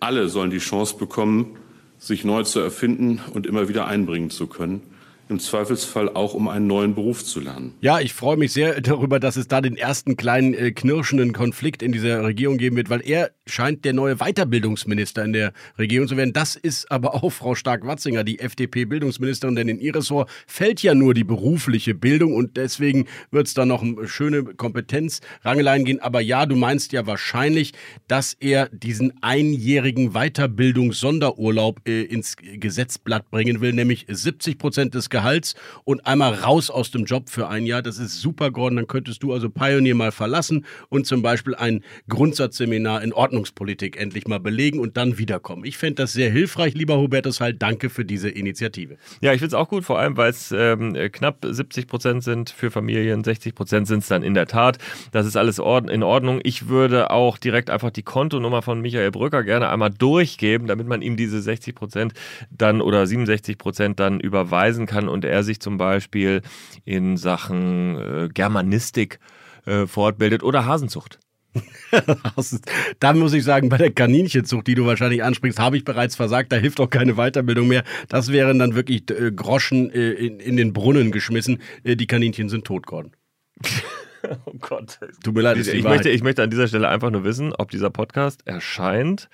[0.00, 1.56] Alle sollen die Chance bekommen,
[1.98, 4.82] sich neu zu erfinden und immer wieder einbringen zu können
[5.28, 7.74] im Zweifelsfall auch um einen neuen Beruf zu lernen.
[7.80, 11.82] Ja, ich freue mich sehr darüber, dass es da den ersten kleinen äh, knirschenden Konflikt
[11.82, 16.16] in dieser Regierung geben wird, weil er scheint der neue Weiterbildungsminister in der Regierung zu
[16.16, 16.32] werden.
[16.32, 21.14] Das ist aber auch Frau Stark-Watzinger, die FDP-Bildungsministerin, denn in ihr Ressort fällt ja nur
[21.14, 26.00] die berufliche Bildung und deswegen wird es da noch eine schöne Kompetenzrangeleien gehen.
[26.00, 27.72] Aber ja, du meinst ja wahrscheinlich,
[28.06, 35.54] dass er diesen einjährigen Weiterbildungssonderurlaub äh, ins Gesetzblatt bringen will, nämlich 70 Prozent des Gehalts
[35.84, 37.82] und einmal raus aus dem Job für ein Jahr.
[37.82, 38.76] Das ist super, Gordon.
[38.76, 44.26] Dann könntest du also Pioneer mal verlassen und zum Beispiel ein Grundsatzseminar in Ordnungspolitik endlich
[44.26, 45.64] mal belegen und dann wiederkommen.
[45.64, 47.62] Ich fände das sehr hilfreich, lieber Hubertus Halt.
[47.62, 48.96] Danke für diese Initiative.
[49.20, 52.50] Ja, ich finde es auch gut, vor allem, weil es ähm, knapp 70 Prozent sind
[52.50, 54.78] für Familien, 60 Prozent sind es dann in der Tat.
[55.12, 56.40] Das ist alles in Ordnung.
[56.42, 61.00] Ich würde auch direkt einfach die Kontonummer von Michael Brücker gerne einmal durchgeben, damit man
[61.00, 62.14] ihm diese 60 Prozent
[62.50, 66.42] dann oder 67 Prozent dann überweisen kann und er sich zum Beispiel
[66.84, 69.20] in Sachen äh, Germanistik
[69.64, 71.20] äh, fortbildet oder Hasenzucht.
[73.00, 76.52] da muss ich sagen, bei der Kaninchenzucht, die du wahrscheinlich ansprichst, habe ich bereits versagt.
[76.52, 77.84] Da hilft auch keine Weiterbildung mehr.
[78.08, 81.60] Das wären dann wirklich äh, Groschen äh, in, in, den Brunnen geschmissen.
[81.84, 83.12] Äh, die Kaninchen sind tot geworden.
[84.44, 84.98] oh Gott.
[85.22, 87.70] Tut mir leid, ich, ich möchte, ich möchte an dieser Stelle einfach nur wissen, ob
[87.70, 89.28] dieser Podcast erscheint,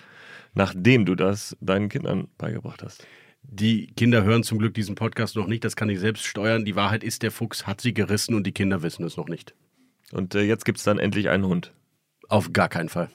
[0.55, 3.07] nachdem du das deinen Kindern beigebracht hast.
[3.43, 6.65] Die Kinder hören zum Glück diesen Podcast noch nicht, das kann ich selbst steuern.
[6.65, 9.55] Die Wahrheit ist, der Fuchs hat sie gerissen und die Kinder wissen es noch nicht.
[10.13, 11.73] Und äh, jetzt gibt es dann endlich einen Hund.
[12.29, 13.11] Auf gar keinen Fall.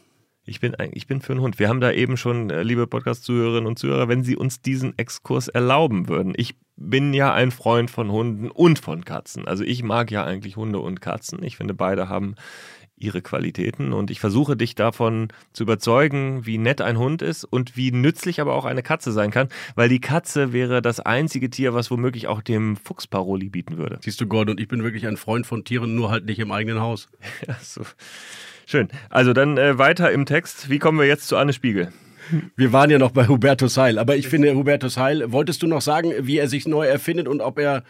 [0.46, 1.60] Ich bin, ich bin für einen Hund.
[1.60, 5.48] Wir haben da eben schon, äh, liebe Podcast-Zuhörerinnen und Zuhörer, wenn Sie uns diesen Exkurs
[5.48, 6.34] erlauben würden.
[6.36, 9.48] Ich bin ja ein Freund von Hunden und von Katzen.
[9.48, 11.44] Also ich mag ja eigentlich Hunde und Katzen.
[11.44, 12.36] Ich finde, beide haben
[13.00, 17.78] ihre Qualitäten und ich versuche dich davon zu überzeugen, wie nett ein Hund ist und
[17.78, 21.74] wie nützlich aber auch eine Katze sein kann, weil die Katze wäre das einzige Tier,
[21.74, 24.00] was womöglich auch dem Fuchs Paroli bieten würde.
[24.04, 26.52] Siehst du, Gordon, und ich bin wirklich ein Freund von Tieren, nur halt nicht im
[26.52, 27.08] eigenen Haus.
[27.48, 27.84] ja, so.
[28.70, 28.88] Schön.
[29.10, 30.70] Also dann äh, weiter im Text.
[30.70, 31.92] Wie kommen wir jetzt zu Anne Spiegel?
[32.56, 35.82] Wir waren ja noch bei Hubertus Heil, aber ich finde, Hubertus Heil, wolltest du noch
[35.82, 37.82] sagen, wie er sich neu erfindet und ob er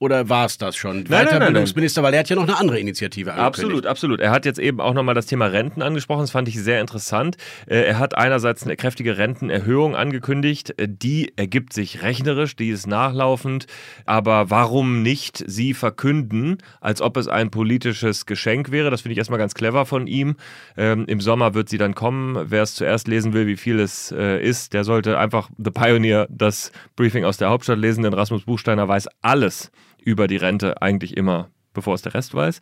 [0.00, 1.04] oder war es das schon?
[1.08, 3.86] Nein, Weiterbildungsminister, weil er hat ja noch eine andere Initiative angekündigt.
[3.86, 4.20] Absolut, absolut.
[4.20, 6.22] Er hat jetzt eben auch nochmal das Thema Renten angesprochen.
[6.22, 7.36] Das fand ich sehr interessant.
[7.66, 10.74] Äh, er hat einerseits eine kräftige Rentenerhöhung angekündigt.
[10.78, 13.66] Äh, die ergibt sich rechnerisch, die ist nachlaufend.
[14.04, 18.90] Aber warum nicht sie verkünden, als ob es ein politisches Geschenk wäre?
[18.90, 20.34] Das finde ich erstmal ganz clever von ihm.
[20.76, 22.50] Ähm, Im Sommer wird sie dann kommen.
[22.50, 26.26] Wer es zuerst lesen will, wie viel es äh, ist, der sollte einfach The Pioneer,
[26.30, 29.70] das Briefing aus der Hauptstadt lesen, denn Rasmus Buchsteiner weiß alles
[30.04, 32.60] über die Rente eigentlich immer, bevor es der Rest weiß.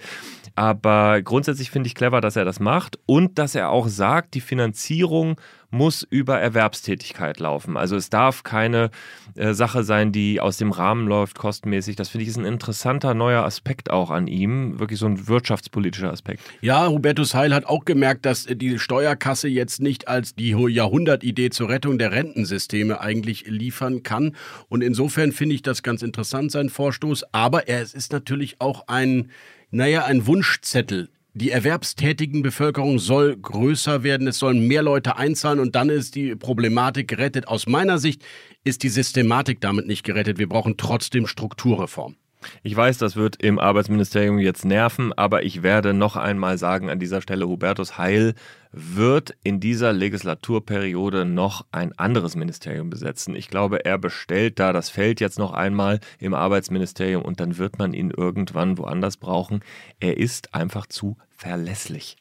[0.54, 4.40] Aber grundsätzlich finde ich clever, dass er das macht und dass er auch sagt, die
[4.40, 5.40] Finanzierung
[5.72, 7.76] muss über Erwerbstätigkeit laufen.
[7.76, 8.90] Also es darf keine
[9.34, 11.96] äh, Sache sein, die aus dem Rahmen läuft, kostenmäßig.
[11.96, 16.12] Das finde ich ist ein interessanter neuer Aspekt auch an ihm, wirklich so ein wirtschaftspolitischer
[16.12, 16.42] Aspekt.
[16.60, 21.68] Ja, Hubertus Heil hat auch gemerkt, dass die Steuerkasse jetzt nicht als die Jahrhundertidee zur
[21.70, 24.36] Rettung der Rentensysteme eigentlich liefern kann.
[24.68, 27.24] Und insofern finde ich das ganz interessant, sein Vorstoß.
[27.32, 29.30] Aber er ist natürlich auch ein
[29.72, 31.08] naja, ein Wunschzettel.
[31.34, 36.36] Die erwerbstätigen Bevölkerung soll größer werden, es sollen mehr Leute einzahlen und dann ist die
[36.36, 37.48] Problematik gerettet.
[37.48, 38.22] Aus meiner Sicht
[38.64, 40.38] ist die Systematik damit nicht gerettet.
[40.38, 42.16] Wir brauchen trotzdem Strukturreform.
[42.62, 46.98] Ich weiß, das wird im Arbeitsministerium jetzt nerven, aber ich werde noch einmal sagen an
[46.98, 48.34] dieser Stelle, Hubertus Heil
[48.72, 53.36] wird in dieser Legislaturperiode noch ein anderes Ministerium besetzen.
[53.36, 57.78] Ich glaube, er bestellt da das Feld jetzt noch einmal im Arbeitsministerium und dann wird
[57.78, 59.60] man ihn irgendwann woanders brauchen.
[60.00, 62.16] Er ist einfach zu verlässlich.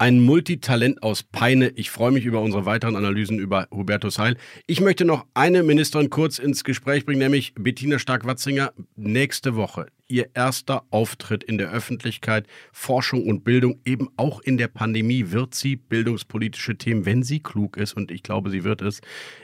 [0.00, 1.70] Ein Multitalent aus Peine.
[1.70, 4.36] Ich freue mich über unsere weiteren Analysen über Hubertus Heil.
[4.68, 8.72] Ich möchte noch eine Ministerin kurz ins Gespräch bringen, nämlich Bettina Stark-Watzinger.
[8.94, 12.46] Nächste Woche ihr erster Auftritt in der Öffentlichkeit.
[12.72, 17.76] Forschung und Bildung, eben auch in der Pandemie, wird sie bildungspolitische Themen, wenn sie klug
[17.76, 19.00] ist, und ich glaube, sie wird es,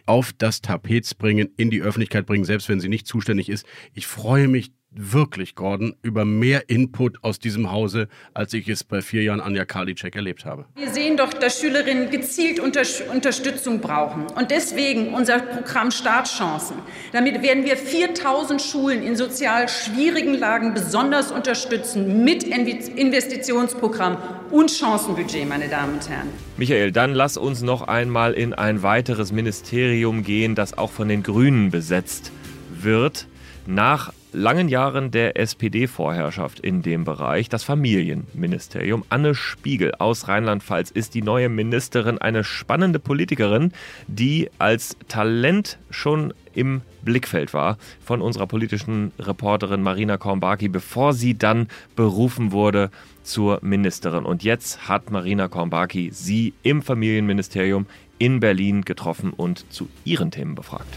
[0.06, 3.66] auf das Tapet bringen, in die Öffentlichkeit bringen, selbst wenn sie nicht zuständig ist.
[3.92, 9.02] Ich freue mich wirklich, Gordon, über mehr Input aus diesem Hause, als ich es bei
[9.02, 10.64] vier Jahren Anja Karliczek erlebt habe.
[10.76, 14.26] Wir sehen doch, dass Schülerinnen gezielt Unter Unterstützung brauchen.
[14.36, 16.76] Und deswegen unser Programm Startchancen.
[17.12, 24.16] Damit werden wir 4000 Schulen in sozial schwierigen Lagen besonders unterstützen mit Investitionsprogramm
[24.50, 26.28] und Chancenbudget, meine Damen und Herren.
[26.56, 31.22] Michael, dann lass uns noch einmal in ein weiteres Ministerium gehen, das auch von den
[31.22, 32.30] Grünen besetzt
[32.70, 33.26] wird.
[33.66, 39.04] Nach langen Jahren der SPD-Vorherrschaft in dem Bereich, das Familienministerium.
[39.08, 43.72] Anne Spiegel aus Rheinland-Pfalz ist die neue Ministerin, eine spannende Politikerin,
[44.08, 51.36] die als Talent schon im Blickfeld war von unserer politischen Reporterin Marina Kornbaki, bevor sie
[51.36, 52.90] dann berufen wurde
[53.22, 54.24] zur Ministerin.
[54.24, 57.86] Und jetzt hat Marina Kornbaki sie im Familienministerium
[58.18, 60.94] in Berlin getroffen und zu ihren Themen befragt.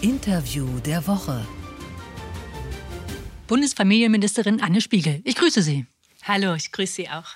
[0.00, 1.42] Interview der Woche.
[3.46, 5.20] Bundesfamilienministerin Anne Spiegel.
[5.24, 5.86] Ich grüße Sie.
[6.22, 7.26] Hallo, ich grüße Sie auch.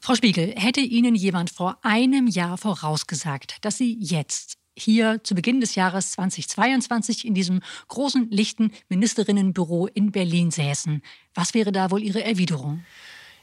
[0.00, 5.60] Frau Spiegel, hätte Ihnen jemand vor einem Jahr vorausgesagt, dass Sie jetzt hier zu Beginn
[5.60, 11.02] des Jahres 2022 in diesem großen, lichten Ministerinnenbüro in Berlin säßen,
[11.34, 12.84] was wäre da wohl Ihre Erwiderung?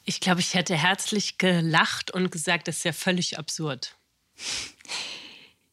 [0.04, 3.98] Ich glaube, ich hätte herzlich gelacht und gesagt, das ist ja völlig absurd.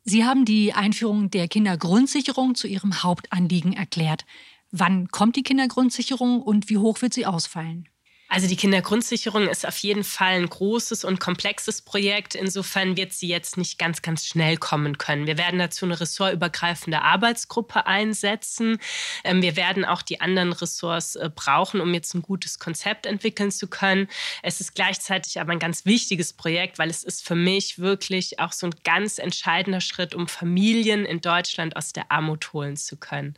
[0.05, 4.25] Sie haben die Einführung der Kindergrundsicherung zu Ihrem Hauptanliegen erklärt.
[4.73, 7.89] Wann kommt die Kindergrundsicherung und wie hoch wird sie ausfallen?
[8.33, 12.35] Also die Kindergrundsicherung ist auf jeden Fall ein großes und komplexes Projekt.
[12.35, 15.27] Insofern wird sie jetzt nicht ganz, ganz schnell kommen können.
[15.27, 18.79] Wir werden dazu eine ressortübergreifende Arbeitsgruppe einsetzen.
[19.23, 23.51] Ähm, wir werden auch die anderen Ressorts äh, brauchen, um jetzt ein gutes Konzept entwickeln
[23.51, 24.09] zu können.
[24.43, 28.53] Es ist gleichzeitig aber ein ganz wichtiges Projekt, weil es ist für mich wirklich auch
[28.53, 33.35] so ein ganz entscheidender Schritt, um Familien in Deutschland aus der Armut holen zu können.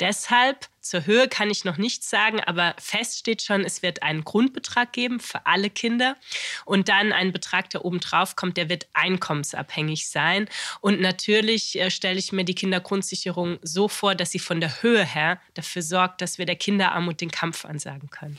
[0.00, 4.24] Deshalb zur Höhe kann ich noch nichts sagen, aber fest steht schon, es wird einen
[4.24, 6.16] Grundbetrag geben für alle Kinder
[6.64, 10.48] und dann ein Betrag, der obendrauf kommt, der wird einkommensabhängig sein.
[10.80, 15.04] Und natürlich äh, stelle ich mir die Kindergrundsicherung so vor, dass sie von der Höhe
[15.04, 18.36] her dafür sorgt, dass wir der Kinderarmut den Kampf ansagen können.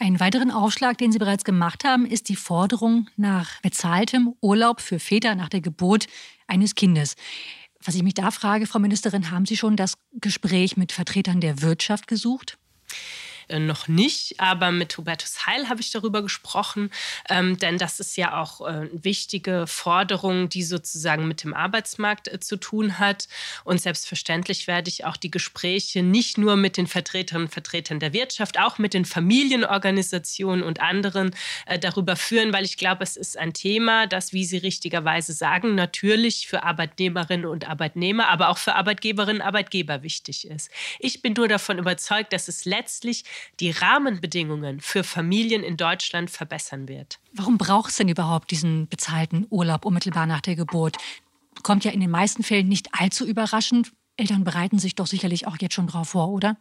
[0.00, 4.98] Einen weiteren Aufschlag, den Sie bereits gemacht haben, ist die Forderung nach bezahltem Urlaub für
[4.98, 6.06] Väter nach der Geburt
[6.46, 7.14] eines Kindes.
[7.84, 11.62] Was ich mich da frage, Frau Ministerin, haben Sie schon das Gespräch mit Vertretern der
[11.62, 12.58] Wirtschaft gesucht?
[13.52, 16.90] Äh, noch nicht, aber mit Hubertus Heil habe ich darüber gesprochen,
[17.28, 22.28] ähm, denn das ist ja auch äh, eine wichtige Forderung, die sozusagen mit dem Arbeitsmarkt
[22.28, 23.28] äh, zu tun hat.
[23.64, 28.12] Und selbstverständlich werde ich auch die Gespräche nicht nur mit den Vertreterinnen und Vertretern der
[28.12, 31.34] Wirtschaft, auch mit den Familienorganisationen und anderen
[31.66, 35.74] äh, darüber führen, weil ich glaube, es ist ein Thema, das, wie Sie richtigerweise sagen,
[35.74, 40.70] natürlich für Arbeitnehmerinnen und Arbeitnehmer, aber auch für Arbeitgeberinnen und Arbeitgeber wichtig ist.
[40.98, 43.24] Ich bin nur davon überzeugt, dass es letztlich
[43.60, 47.18] die Rahmenbedingungen für Familien in Deutschland verbessern wird.
[47.32, 50.96] Warum braucht es denn überhaupt diesen bezahlten Urlaub unmittelbar nach der Geburt?
[51.62, 53.92] Kommt ja in den meisten Fällen nicht allzu überraschend.
[54.16, 56.56] Eltern bereiten sich doch sicherlich auch jetzt schon drauf vor, oder?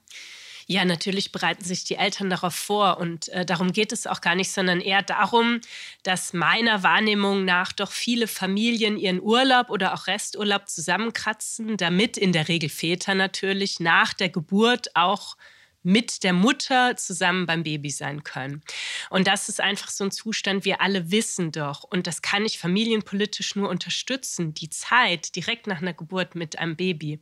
[0.68, 4.36] Ja, natürlich bereiten sich die Eltern darauf vor und äh, darum geht es auch gar
[4.36, 5.60] nicht, sondern eher darum,
[6.04, 12.32] dass meiner Wahrnehmung nach doch viele Familien ihren Urlaub oder auch Resturlaub zusammenkratzen, damit in
[12.32, 15.36] der Regel Väter natürlich nach der Geburt auch
[15.84, 18.62] mit der Mutter zusammen beim Baby sein können.
[19.10, 22.60] Und das ist einfach so ein Zustand, wir alle wissen doch, und das kann ich
[22.60, 27.20] familienpolitisch nur unterstützen, die Zeit direkt nach einer Geburt mit einem Baby.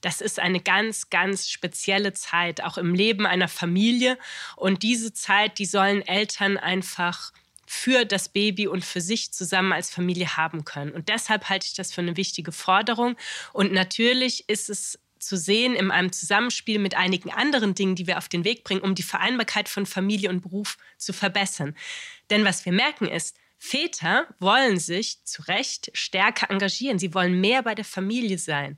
[0.00, 4.18] Das ist eine ganz, ganz spezielle Zeit, auch im Leben einer Familie.
[4.56, 7.32] Und diese Zeit, die sollen Eltern einfach
[7.66, 10.92] für das Baby und für sich zusammen als Familie haben können.
[10.92, 13.16] Und deshalb halte ich das für eine wichtige Forderung.
[13.52, 18.18] Und natürlich ist es zu sehen in einem Zusammenspiel mit einigen anderen Dingen, die wir
[18.18, 21.74] auf den Weg bringen, um die Vereinbarkeit von Familie und Beruf zu verbessern.
[22.30, 26.98] Denn was wir merken ist, Väter wollen sich zu Recht stärker engagieren.
[26.98, 28.76] Sie wollen mehr bei der Familie sein.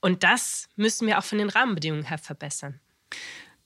[0.00, 2.80] Und das müssen wir auch von den Rahmenbedingungen her verbessern.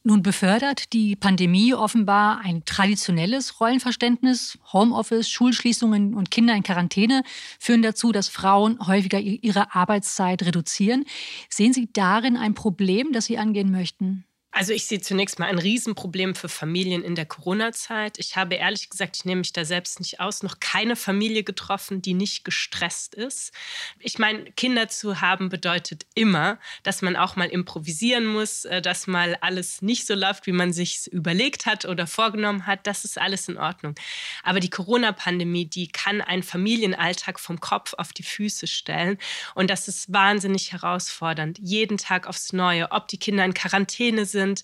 [0.08, 4.56] Nun befördert die Pandemie offenbar ein traditionelles Rollenverständnis.
[4.72, 7.24] Homeoffice, Schulschließungen und Kinder in Quarantäne
[7.58, 11.06] führen dazu, dass Frauen häufiger ihre Arbeitszeit reduzieren.
[11.50, 14.24] Sehen Sie darin ein Problem, das Sie angehen möchten?
[14.56, 18.18] Also ich sehe zunächst mal ein Riesenproblem für Familien in der Corona-Zeit.
[18.18, 22.00] Ich habe ehrlich gesagt, ich nehme mich da selbst nicht aus, noch keine Familie getroffen,
[22.00, 23.52] die nicht gestresst ist.
[23.98, 29.06] Ich meine, Kinder zu haben bedeutet immer, dass man auch mal improvisieren muss, äh, dass
[29.06, 32.86] mal alles nicht so läuft, wie man sich überlegt hat oder vorgenommen hat.
[32.86, 33.94] Das ist alles in Ordnung.
[34.42, 39.18] Aber die Corona-Pandemie, die kann einen Familienalltag vom Kopf auf die Füße stellen.
[39.54, 41.58] Und das ist wahnsinnig herausfordernd.
[41.60, 44.62] Jeden Tag aufs Neue, ob die Kinder in Quarantäne sind sind,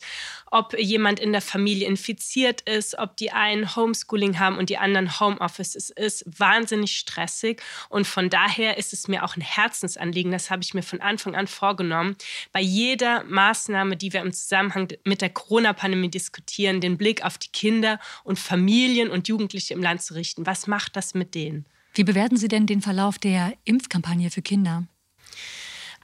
[0.50, 5.18] ob jemand in der Familie infiziert ist, ob die einen Homeschooling haben und die anderen
[5.18, 5.74] Homeoffice.
[5.74, 10.62] Es ist wahnsinnig stressig und von daher ist es mir auch ein Herzensanliegen, das habe
[10.62, 12.16] ich mir von Anfang an vorgenommen,
[12.52, 17.48] bei jeder Maßnahme, die wir im Zusammenhang mit der Corona-Pandemie diskutieren, den Blick auf die
[17.48, 20.46] Kinder und Familien und Jugendliche im Land zu richten.
[20.46, 21.66] Was macht das mit denen?
[21.94, 24.86] Wie bewerten Sie denn den Verlauf der Impfkampagne für Kinder?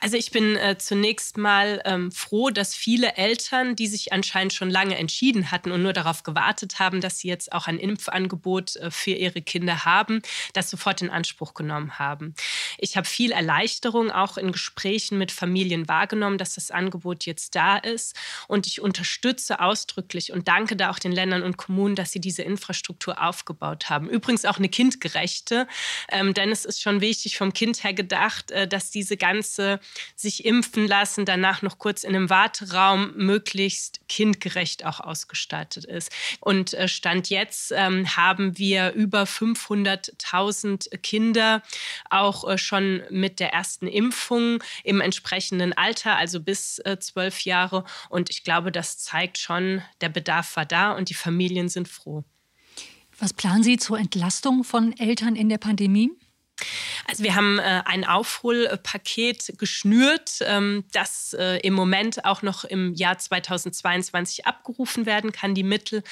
[0.01, 4.71] Also ich bin äh, zunächst mal ähm, froh, dass viele Eltern, die sich anscheinend schon
[4.71, 8.91] lange entschieden hatten und nur darauf gewartet haben, dass sie jetzt auch ein Impfangebot äh,
[8.91, 12.35] für ihre Kinder haben, das sofort in Anspruch genommen haben.
[12.79, 17.77] Ich habe viel Erleichterung auch in Gesprächen mit Familien wahrgenommen, dass das Angebot jetzt da
[17.77, 18.15] ist.
[18.47, 22.43] Und ich unterstütze ausdrücklich und danke da auch den Ländern und Kommunen, dass sie diese
[22.43, 24.09] Infrastruktur aufgebaut haben.
[24.09, 25.67] Übrigens auch eine kindgerechte,
[26.11, 29.81] ähm, denn es ist schon wichtig vom Kind her gedacht, äh, dass diese ganze
[30.17, 36.11] sich impfen lassen, danach noch kurz in einem Warteraum möglichst kindgerecht auch ausgestattet ist.
[36.41, 41.63] Und äh, Stand jetzt ähm, haben wir über 500.000 Kinder
[42.11, 47.49] auch äh, schon mit der ersten Impfung im entsprechenden Alter, also bis äh, zwölf äh,
[47.49, 47.85] Jahre.
[48.09, 52.25] Und ich glaube, das zeigt schon, der Bedarf war da und die Familien sind froh.
[53.19, 56.11] Was planen Sie zur Entlastung von Eltern in der Pandemie?
[57.11, 62.93] Also wir haben äh, ein Aufholpaket geschnürt, ähm, das äh, im Moment auch noch im
[62.93, 66.03] Jahr 2022 abgerufen werden kann, die Mittel.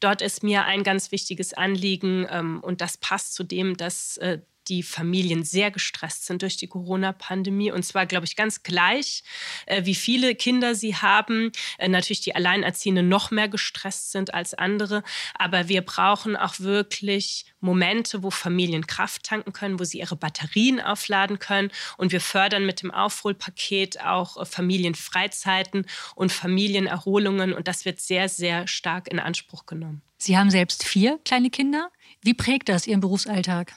[0.00, 4.38] Dort ist mir ein ganz wichtiges Anliegen ähm, und das passt zu dem, dass äh,
[4.68, 7.70] die Familien sehr gestresst sind durch die Corona-Pandemie.
[7.70, 9.22] Und zwar, glaube ich, ganz gleich,
[9.66, 11.52] äh, wie viele Kinder sie haben.
[11.78, 15.02] Äh, natürlich die Alleinerziehenden noch mehr gestresst sind als andere.
[15.34, 20.80] Aber wir brauchen auch wirklich Momente, wo Familien Kraft tanken können, wo sie ihre Batterien
[20.80, 21.70] aufladen können.
[21.96, 27.52] Und wir fördern mit dem Aufholpaket auch äh, Familienfreizeiten und Familienerholungen.
[27.52, 30.02] Und das wird sehr, sehr stark in Anspruch genommen.
[30.18, 31.90] Sie haben selbst vier kleine Kinder.
[32.22, 33.76] Wie prägt das Ihren Berufsalltag?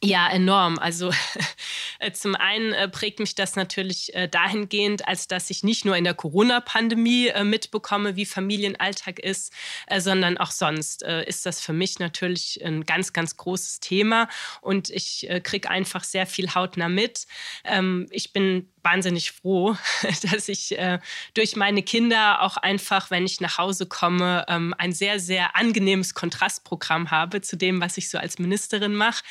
[0.00, 0.78] Ja, enorm.
[0.78, 1.10] Also
[1.98, 5.96] äh, zum einen äh, prägt mich das natürlich äh, dahingehend, als dass ich nicht nur
[5.96, 9.52] in der Corona-Pandemie mitbekomme, wie Familienalltag ist,
[9.96, 14.28] sondern auch sonst ist das für mich natürlich ein ganz, ganz großes Thema
[14.60, 17.26] und ich kriege einfach sehr viel hautnah mit.
[17.64, 19.76] Ähm, ich bin wahnsinnig froh,
[20.30, 20.98] dass ich äh,
[21.34, 26.14] durch meine Kinder auch einfach, wenn ich nach Hause komme, ähm, ein sehr, sehr angenehmes
[26.14, 29.22] Kontrastprogramm habe zu dem, was ich so als Ministerin mache.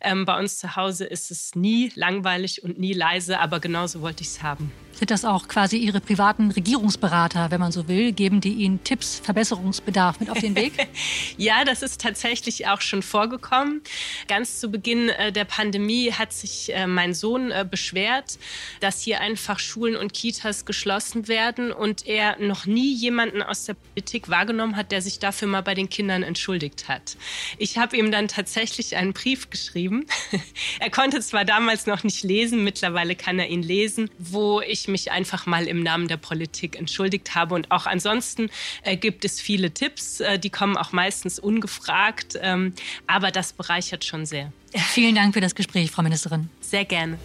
[0.00, 4.22] Ähm, bei uns zu Hause ist es nie langweilig und nie leise, aber genauso wollte
[4.22, 4.72] ich es haben.
[4.96, 8.12] Sind das auch quasi Ihre privaten Regierungsberater, wenn man so will?
[8.12, 10.72] Geben die Ihnen Tipps, Verbesserungsbedarf mit auf den Weg?
[11.36, 13.82] ja, das ist tatsächlich auch schon vorgekommen.
[14.28, 18.38] Ganz zu Beginn äh, der Pandemie hat sich äh, mein Sohn äh, beschwert,
[18.80, 23.74] dass hier einfach Schulen und Kitas geschlossen werden und er noch nie jemanden aus der
[23.74, 27.16] Politik wahrgenommen hat, der sich dafür mal bei den Kindern entschuldigt hat.
[27.58, 30.06] Ich habe ihm dann tatsächlich einen Brief geschrieben.
[30.78, 35.10] er konnte zwar damals noch nicht lesen, mittlerweile kann er ihn lesen, wo ich mich
[35.10, 37.54] einfach mal im Namen der Politik entschuldigt habe.
[37.54, 38.50] Und auch ansonsten
[38.82, 42.72] äh, gibt es viele Tipps, äh, die kommen auch meistens ungefragt, ähm,
[43.06, 44.52] aber das bereichert schon sehr.
[44.74, 46.50] Vielen Dank für das Gespräch, Frau Ministerin.
[46.60, 47.18] Sehr gerne.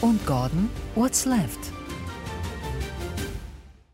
[0.00, 1.58] Und Gordon, what's left?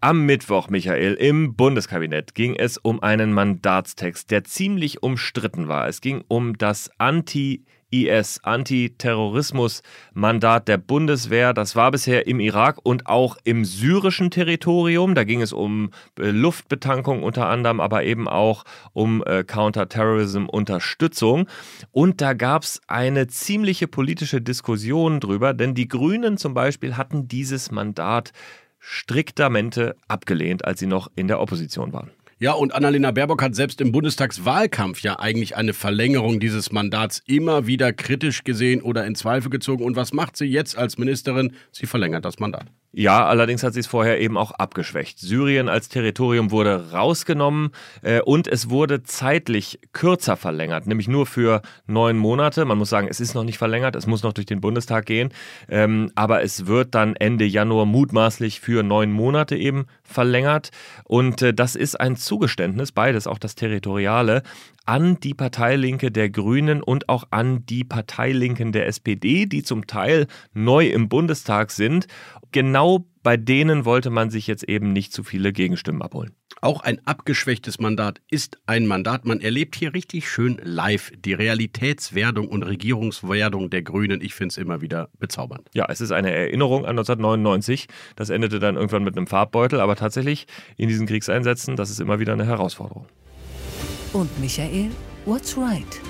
[0.01, 5.89] Am Mittwoch, Michael, im Bundeskabinett ging es um einen Mandatstext, der ziemlich umstritten war.
[5.89, 11.53] Es ging um das Anti- IS, Antiterrorismus-Mandat der Bundeswehr.
[11.53, 15.15] Das war bisher im Irak und auch im syrischen Territorium.
[15.15, 21.49] Da ging es um äh, Luftbetankung unter anderem, aber eben auch um äh, Counterterrorism-Unterstützung.
[21.93, 27.29] Und da gab es eine ziemliche politische Diskussion drüber, denn die Grünen zum Beispiel hatten
[27.29, 28.33] dieses Mandat
[28.79, 32.11] striktamente abgelehnt, als sie noch in der Opposition waren.
[32.39, 37.67] Ja, und Annalena Baerbock hat selbst im Bundestagswahlkampf ja eigentlich eine Verlängerung dieses Mandats immer
[37.67, 39.83] wieder kritisch gesehen oder in Zweifel gezogen.
[39.83, 41.55] Und was macht sie jetzt als Ministerin?
[41.73, 42.67] Sie verlängert das Mandat.
[42.99, 45.19] Ja, allerdings hat sie es vorher eben auch abgeschwächt.
[45.19, 51.61] Syrien als Territorium wurde rausgenommen äh, und es wurde zeitlich kürzer verlängert, nämlich nur für
[51.87, 52.65] neun Monate.
[52.65, 55.29] Man muss sagen, es ist noch nicht verlängert, es muss noch durch den Bundestag gehen,
[55.69, 60.71] ähm, aber es wird dann Ende Januar mutmaßlich für neun Monate eben verlängert.
[61.05, 64.43] Und äh, das ist ein Zugeständnis, beides, auch das Territoriale,
[64.87, 70.29] an die Parteilinke der Grünen und auch an die Parteilinken der SPD, die zum Teil
[70.55, 72.07] neu im Bundestag sind.
[72.53, 72.86] Genau
[73.23, 76.33] bei denen wollte man sich jetzt eben nicht zu viele Gegenstimmen abholen.
[76.61, 79.25] Auch ein abgeschwächtes Mandat ist ein Mandat.
[79.25, 84.21] Man erlebt hier richtig schön live die Realitätswerdung und Regierungswerdung der Grünen.
[84.21, 85.69] Ich finde es immer wieder bezaubernd.
[85.75, 87.89] Ja, es ist eine Erinnerung an 1999.
[88.15, 92.21] Das endete dann irgendwann mit einem Farbbeutel, aber tatsächlich in diesen Kriegseinsätzen, das ist immer
[92.21, 93.07] wieder eine Herausforderung.
[94.13, 94.91] Und Michael,
[95.27, 96.01] what's right?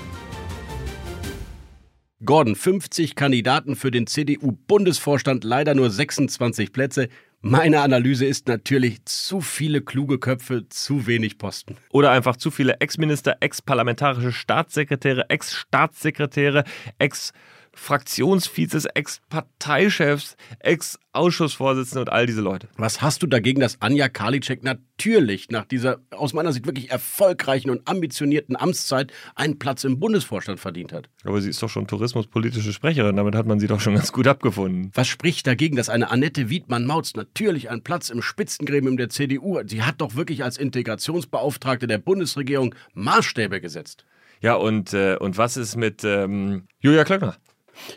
[2.25, 7.09] Gordon, 50 Kandidaten für den CDU-Bundesvorstand, leider nur 26 Plätze.
[7.41, 11.77] Meine Analyse ist natürlich zu viele kluge Köpfe, zu wenig Posten.
[11.91, 16.63] Oder einfach zu viele Ex-Minister, ex-parlamentarische Staatssekretäre, Ex-Staatssekretäre,
[16.97, 17.33] Ex-,
[17.77, 22.67] Fraktionsvizes, Ex-Parteichefs, Ex-Ausschussvorsitzende und all diese Leute.
[22.77, 27.69] Was hast du dagegen, dass Anja Karliczek natürlich nach dieser aus meiner Sicht wirklich erfolgreichen
[27.69, 31.09] und ambitionierten Amtszeit einen Platz im Bundesvorstand verdient hat?
[31.23, 34.27] Aber sie ist doch schon tourismuspolitische Sprecherin, damit hat man sie doch schon ganz gut
[34.27, 34.91] abgefunden.
[34.93, 39.69] Was spricht dagegen, dass eine Annette Wiedmann-Mautz natürlich einen Platz im Spitzengremium der CDU hat?
[39.69, 44.05] Sie hat doch wirklich als Integrationsbeauftragte der Bundesregierung Maßstäbe gesetzt.
[44.41, 47.37] Ja, und, äh, und was ist mit ähm, Julia Klöckner?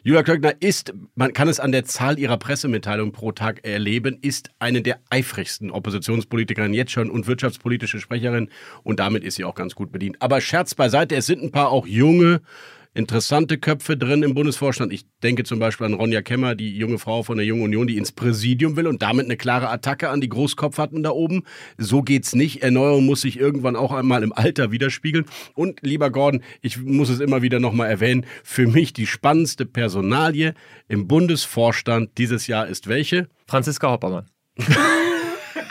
[0.03, 4.51] Julia Klöckner ist, man kann es an der Zahl ihrer Pressemitteilungen pro Tag erleben, ist
[4.59, 8.51] eine der eifrigsten Oppositionspolitikerinnen jetzt schon und wirtschaftspolitische Sprecherin
[8.83, 10.17] und damit ist sie auch ganz gut bedient.
[10.21, 12.41] Aber Scherz beiseite, es sind ein paar auch junge,
[12.95, 14.93] interessante Köpfe drin im Bundesvorstand.
[14.93, 17.97] Ich denke zum Beispiel an Ronja Kemmer, die junge Frau von der Jungen Union, die
[17.97, 21.45] ins Präsidium will und damit eine klare Attacke an die Großkopfhatten da oben.
[21.79, 22.63] So geht's nicht.
[22.63, 25.27] Erneuerung muss sich irgendwann auch einmal im Alter widerspiegeln.
[25.55, 30.55] Und lieber Gordon, ich muss es immer wieder nochmal erwähnen, für mich die spannendste Personalie
[30.89, 33.29] im Bundesvorstand dieses Jahr ist welche?
[33.47, 34.27] Franziska Hoppermann.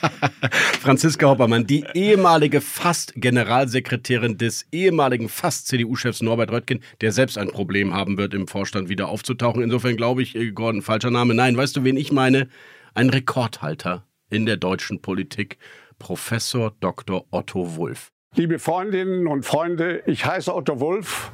[0.81, 8.17] Franziska Hoppermann, die ehemalige Fast-Generalsekretärin des ehemaligen Fast-CDU-Chefs Norbert Röttgen, der selbst ein Problem haben
[8.17, 9.63] wird, im Vorstand wieder aufzutauchen.
[9.63, 11.33] Insofern glaube ich, äh, Gordon, falscher Name.
[11.33, 12.47] Nein, weißt du, wen ich meine?
[12.93, 15.57] Ein Rekordhalter in der deutschen Politik,
[15.97, 17.25] Professor Dr.
[17.31, 18.11] Otto Wulff.
[18.35, 21.31] Liebe Freundinnen und Freunde, ich heiße Otto Wulff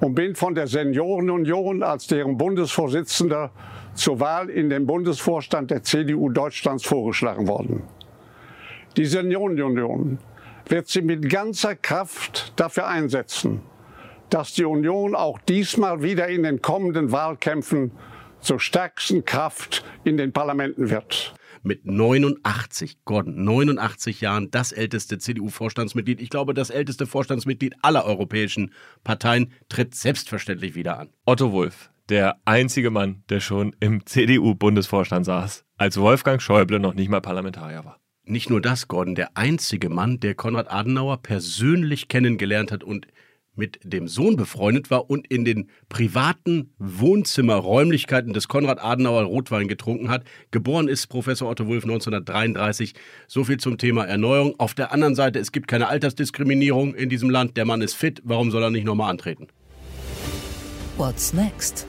[0.00, 3.52] und bin von der Seniorenunion als deren Bundesvorsitzender
[3.94, 7.82] zur Wahl in den Bundesvorstand der CDU Deutschlands vorgeschlagen worden.
[8.96, 10.18] Die Seniorenunion
[10.68, 13.62] wird sich mit ganzer Kraft dafür einsetzen,
[14.30, 17.92] dass die Union auch diesmal wieder in den kommenden Wahlkämpfen
[18.40, 26.20] zur stärksten Kraft in den Parlamenten wird mit 89, Gordon, 89 Jahren das älteste CDU-Vorstandsmitglied.
[26.20, 28.72] Ich glaube, das älteste Vorstandsmitglied aller europäischen
[29.04, 31.10] Parteien tritt selbstverständlich wieder an.
[31.24, 37.08] Otto Wulff, der einzige Mann, der schon im CDU-Bundesvorstand saß, als Wolfgang Schäuble noch nicht
[37.08, 37.98] mal Parlamentarier war.
[38.24, 43.06] Nicht nur das, Gordon, der einzige Mann, der Konrad Adenauer persönlich kennengelernt hat und
[43.54, 50.08] mit dem Sohn befreundet war und in den privaten Wohnzimmerräumlichkeiten des Konrad Adenauer Rotwein getrunken
[50.08, 50.24] hat.
[50.50, 52.94] Geboren ist Professor Otto Wulff 1933.
[53.26, 54.54] So viel zum Thema Erneuerung.
[54.58, 57.56] Auf der anderen Seite, es gibt keine Altersdiskriminierung in diesem Land.
[57.56, 58.22] Der Mann ist fit.
[58.24, 59.48] Warum soll er nicht nochmal antreten?
[60.96, 61.86] What's next?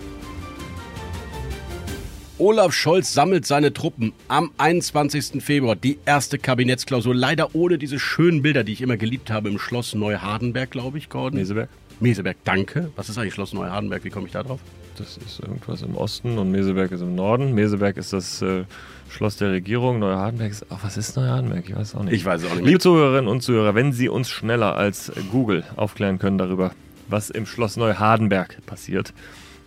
[2.42, 5.44] Olaf Scholz sammelt seine Truppen am 21.
[5.44, 7.14] Februar, die erste Kabinettsklausur.
[7.14, 11.10] Leider ohne diese schönen Bilder, die ich immer geliebt habe im Schloss Neuhardenberg, glaube ich,
[11.10, 11.38] Gordon.
[11.38, 11.70] Meseberg.
[12.00, 12.90] Meseberg, danke.
[12.96, 14.04] Was ist eigentlich Schloss Neuhardenberg?
[14.04, 14.60] Wie komme ich da drauf?
[14.98, 17.54] Das ist irgendwas im Osten und Meseberg ist im Norden.
[17.54, 18.64] Meseberg ist das äh,
[19.08, 20.00] Schloss der Regierung.
[20.00, 20.66] Neuhardenberg ist.
[20.72, 21.70] Ach, was ist Neuhardenberg?
[21.70, 22.14] Ich weiß auch nicht.
[22.16, 22.66] Ich weiß auch nicht.
[22.66, 26.72] Liebe Zuhörerinnen und Zuhörer, wenn Sie uns schneller als Google aufklären können darüber,
[27.08, 29.14] was im Schloss Neuhardenberg passiert,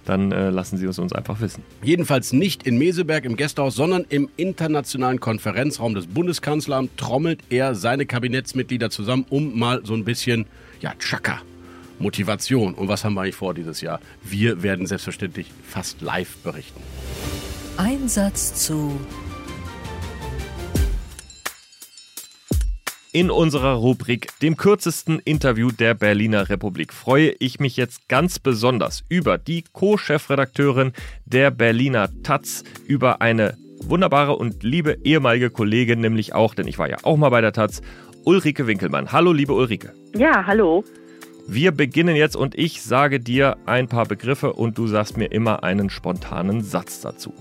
[0.04, 1.62] dann äh, lassen Sie es uns einfach wissen.
[1.82, 8.06] Jedenfalls nicht in Meseberg im Gästehaus, sondern im internationalen Konferenzraum des Bundeskanzleramts trommelt er seine
[8.06, 10.46] Kabinettsmitglieder zusammen, um mal so ein bisschen,
[10.80, 11.40] ja, Chaka,
[11.98, 12.74] Motivation.
[12.74, 14.00] Und was haben wir eigentlich vor dieses Jahr?
[14.22, 16.80] Wir werden selbstverständlich fast live berichten.
[17.76, 19.00] Einsatz zu
[23.14, 29.04] In unserer Rubrik dem kürzesten Interview der Berliner Republik freue ich mich jetzt ganz besonders
[29.08, 30.90] über die Co-Chefredakteurin
[31.24, 36.90] der Berliner Taz, über eine wunderbare und liebe ehemalige Kollegin, nämlich auch, denn ich war
[36.90, 37.82] ja auch mal bei der Taz,
[38.24, 39.12] Ulrike Winkelmann.
[39.12, 39.92] Hallo, liebe Ulrike.
[40.16, 40.82] Ja, hallo.
[41.46, 45.62] Wir beginnen jetzt und ich sage dir ein paar Begriffe und du sagst mir immer
[45.62, 47.32] einen spontanen Satz dazu.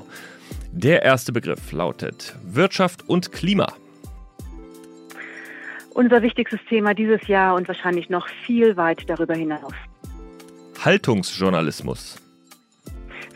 [0.72, 3.74] Der erste Begriff lautet Wirtschaft und Klima.
[5.94, 9.74] Unser wichtigstes Thema dieses Jahr und wahrscheinlich noch viel weit darüber hinaus.
[10.84, 12.20] Haltungsjournalismus.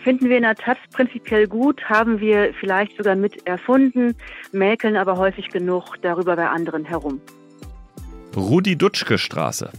[0.03, 4.15] Finden wir in der Tat prinzipiell gut, haben wir vielleicht sogar mit erfunden,
[4.51, 7.21] mäkeln aber häufig genug darüber bei anderen herum.
[8.35, 9.69] Rudi-Dutschke-Straße.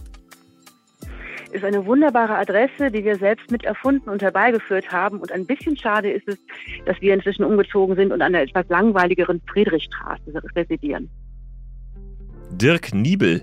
[1.51, 5.19] Ist eine wunderbare Adresse, die wir selbst mit erfunden und herbeigeführt haben.
[5.19, 6.37] Und ein bisschen schade ist es,
[6.85, 11.09] dass wir inzwischen umgezogen sind und an der etwas langweiligeren Friedrichstraße residieren.
[12.61, 13.41] Dirk Niebel.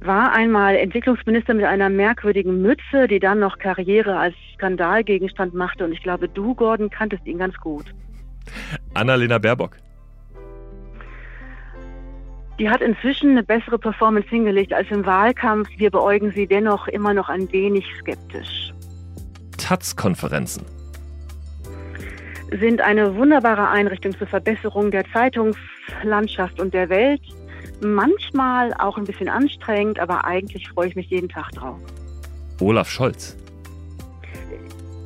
[0.00, 5.84] War einmal Entwicklungsminister mit einer merkwürdigen Mütze, die dann noch Karriere als Skandalgegenstand machte.
[5.84, 7.84] Und ich glaube, du, Gordon, kanntest ihn ganz gut.
[8.94, 9.76] Annalena Baerbock.
[12.58, 15.68] Die hat inzwischen eine bessere Performance hingelegt als im Wahlkampf.
[15.76, 18.72] Wir beäugen sie dennoch immer noch ein wenig skeptisch.
[19.58, 20.64] Taz-Konferenzen
[22.58, 27.22] sind eine wunderbare Einrichtung zur Verbesserung der Zeitungslandschaft und der Welt.
[27.82, 31.78] Manchmal auch ein bisschen anstrengend, aber eigentlich freue ich mich jeden Tag drauf.
[32.60, 33.36] Olaf Scholz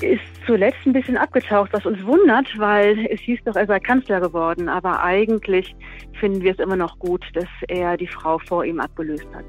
[0.02, 4.20] ist zuletzt ein bisschen abgetaucht, was uns wundert, weil es hieß doch, er sei Kanzler
[4.20, 4.68] geworden.
[4.68, 5.74] Aber eigentlich
[6.20, 9.44] finden wir es immer noch gut, dass er die Frau vor ihm abgelöst hat.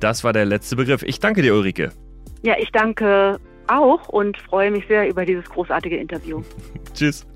[0.00, 1.02] Das war der letzte Begriff.
[1.02, 1.90] Ich danke dir, Ulrike.
[2.42, 6.42] Ja, ich danke auch und freue mich sehr über dieses großartige Interview.
[6.94, 7.26] Tschüss.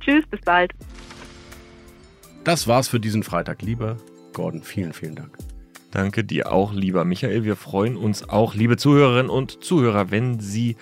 [0.00, 0.72] Tschüss, bis bald.
[2.44, 3.96] Das war's für diesen Freitag, lieber
[4.32, 4.62] Gordon.
[4.62, 5.36] Vielen, vielen Dank.
[5.92, 7.44] Danke dir auch, lieber Michael.
[7.44, 10.76] Wir freuen uns auch, liebe Zuhörerinnen und Zuhörer, wenn Sie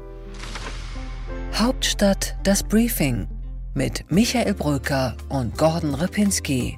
[1.53, 3.27] Hauptstadt das Briefing
[3.73, 6.77] mit Michael Bröker und Gordon Ripinski.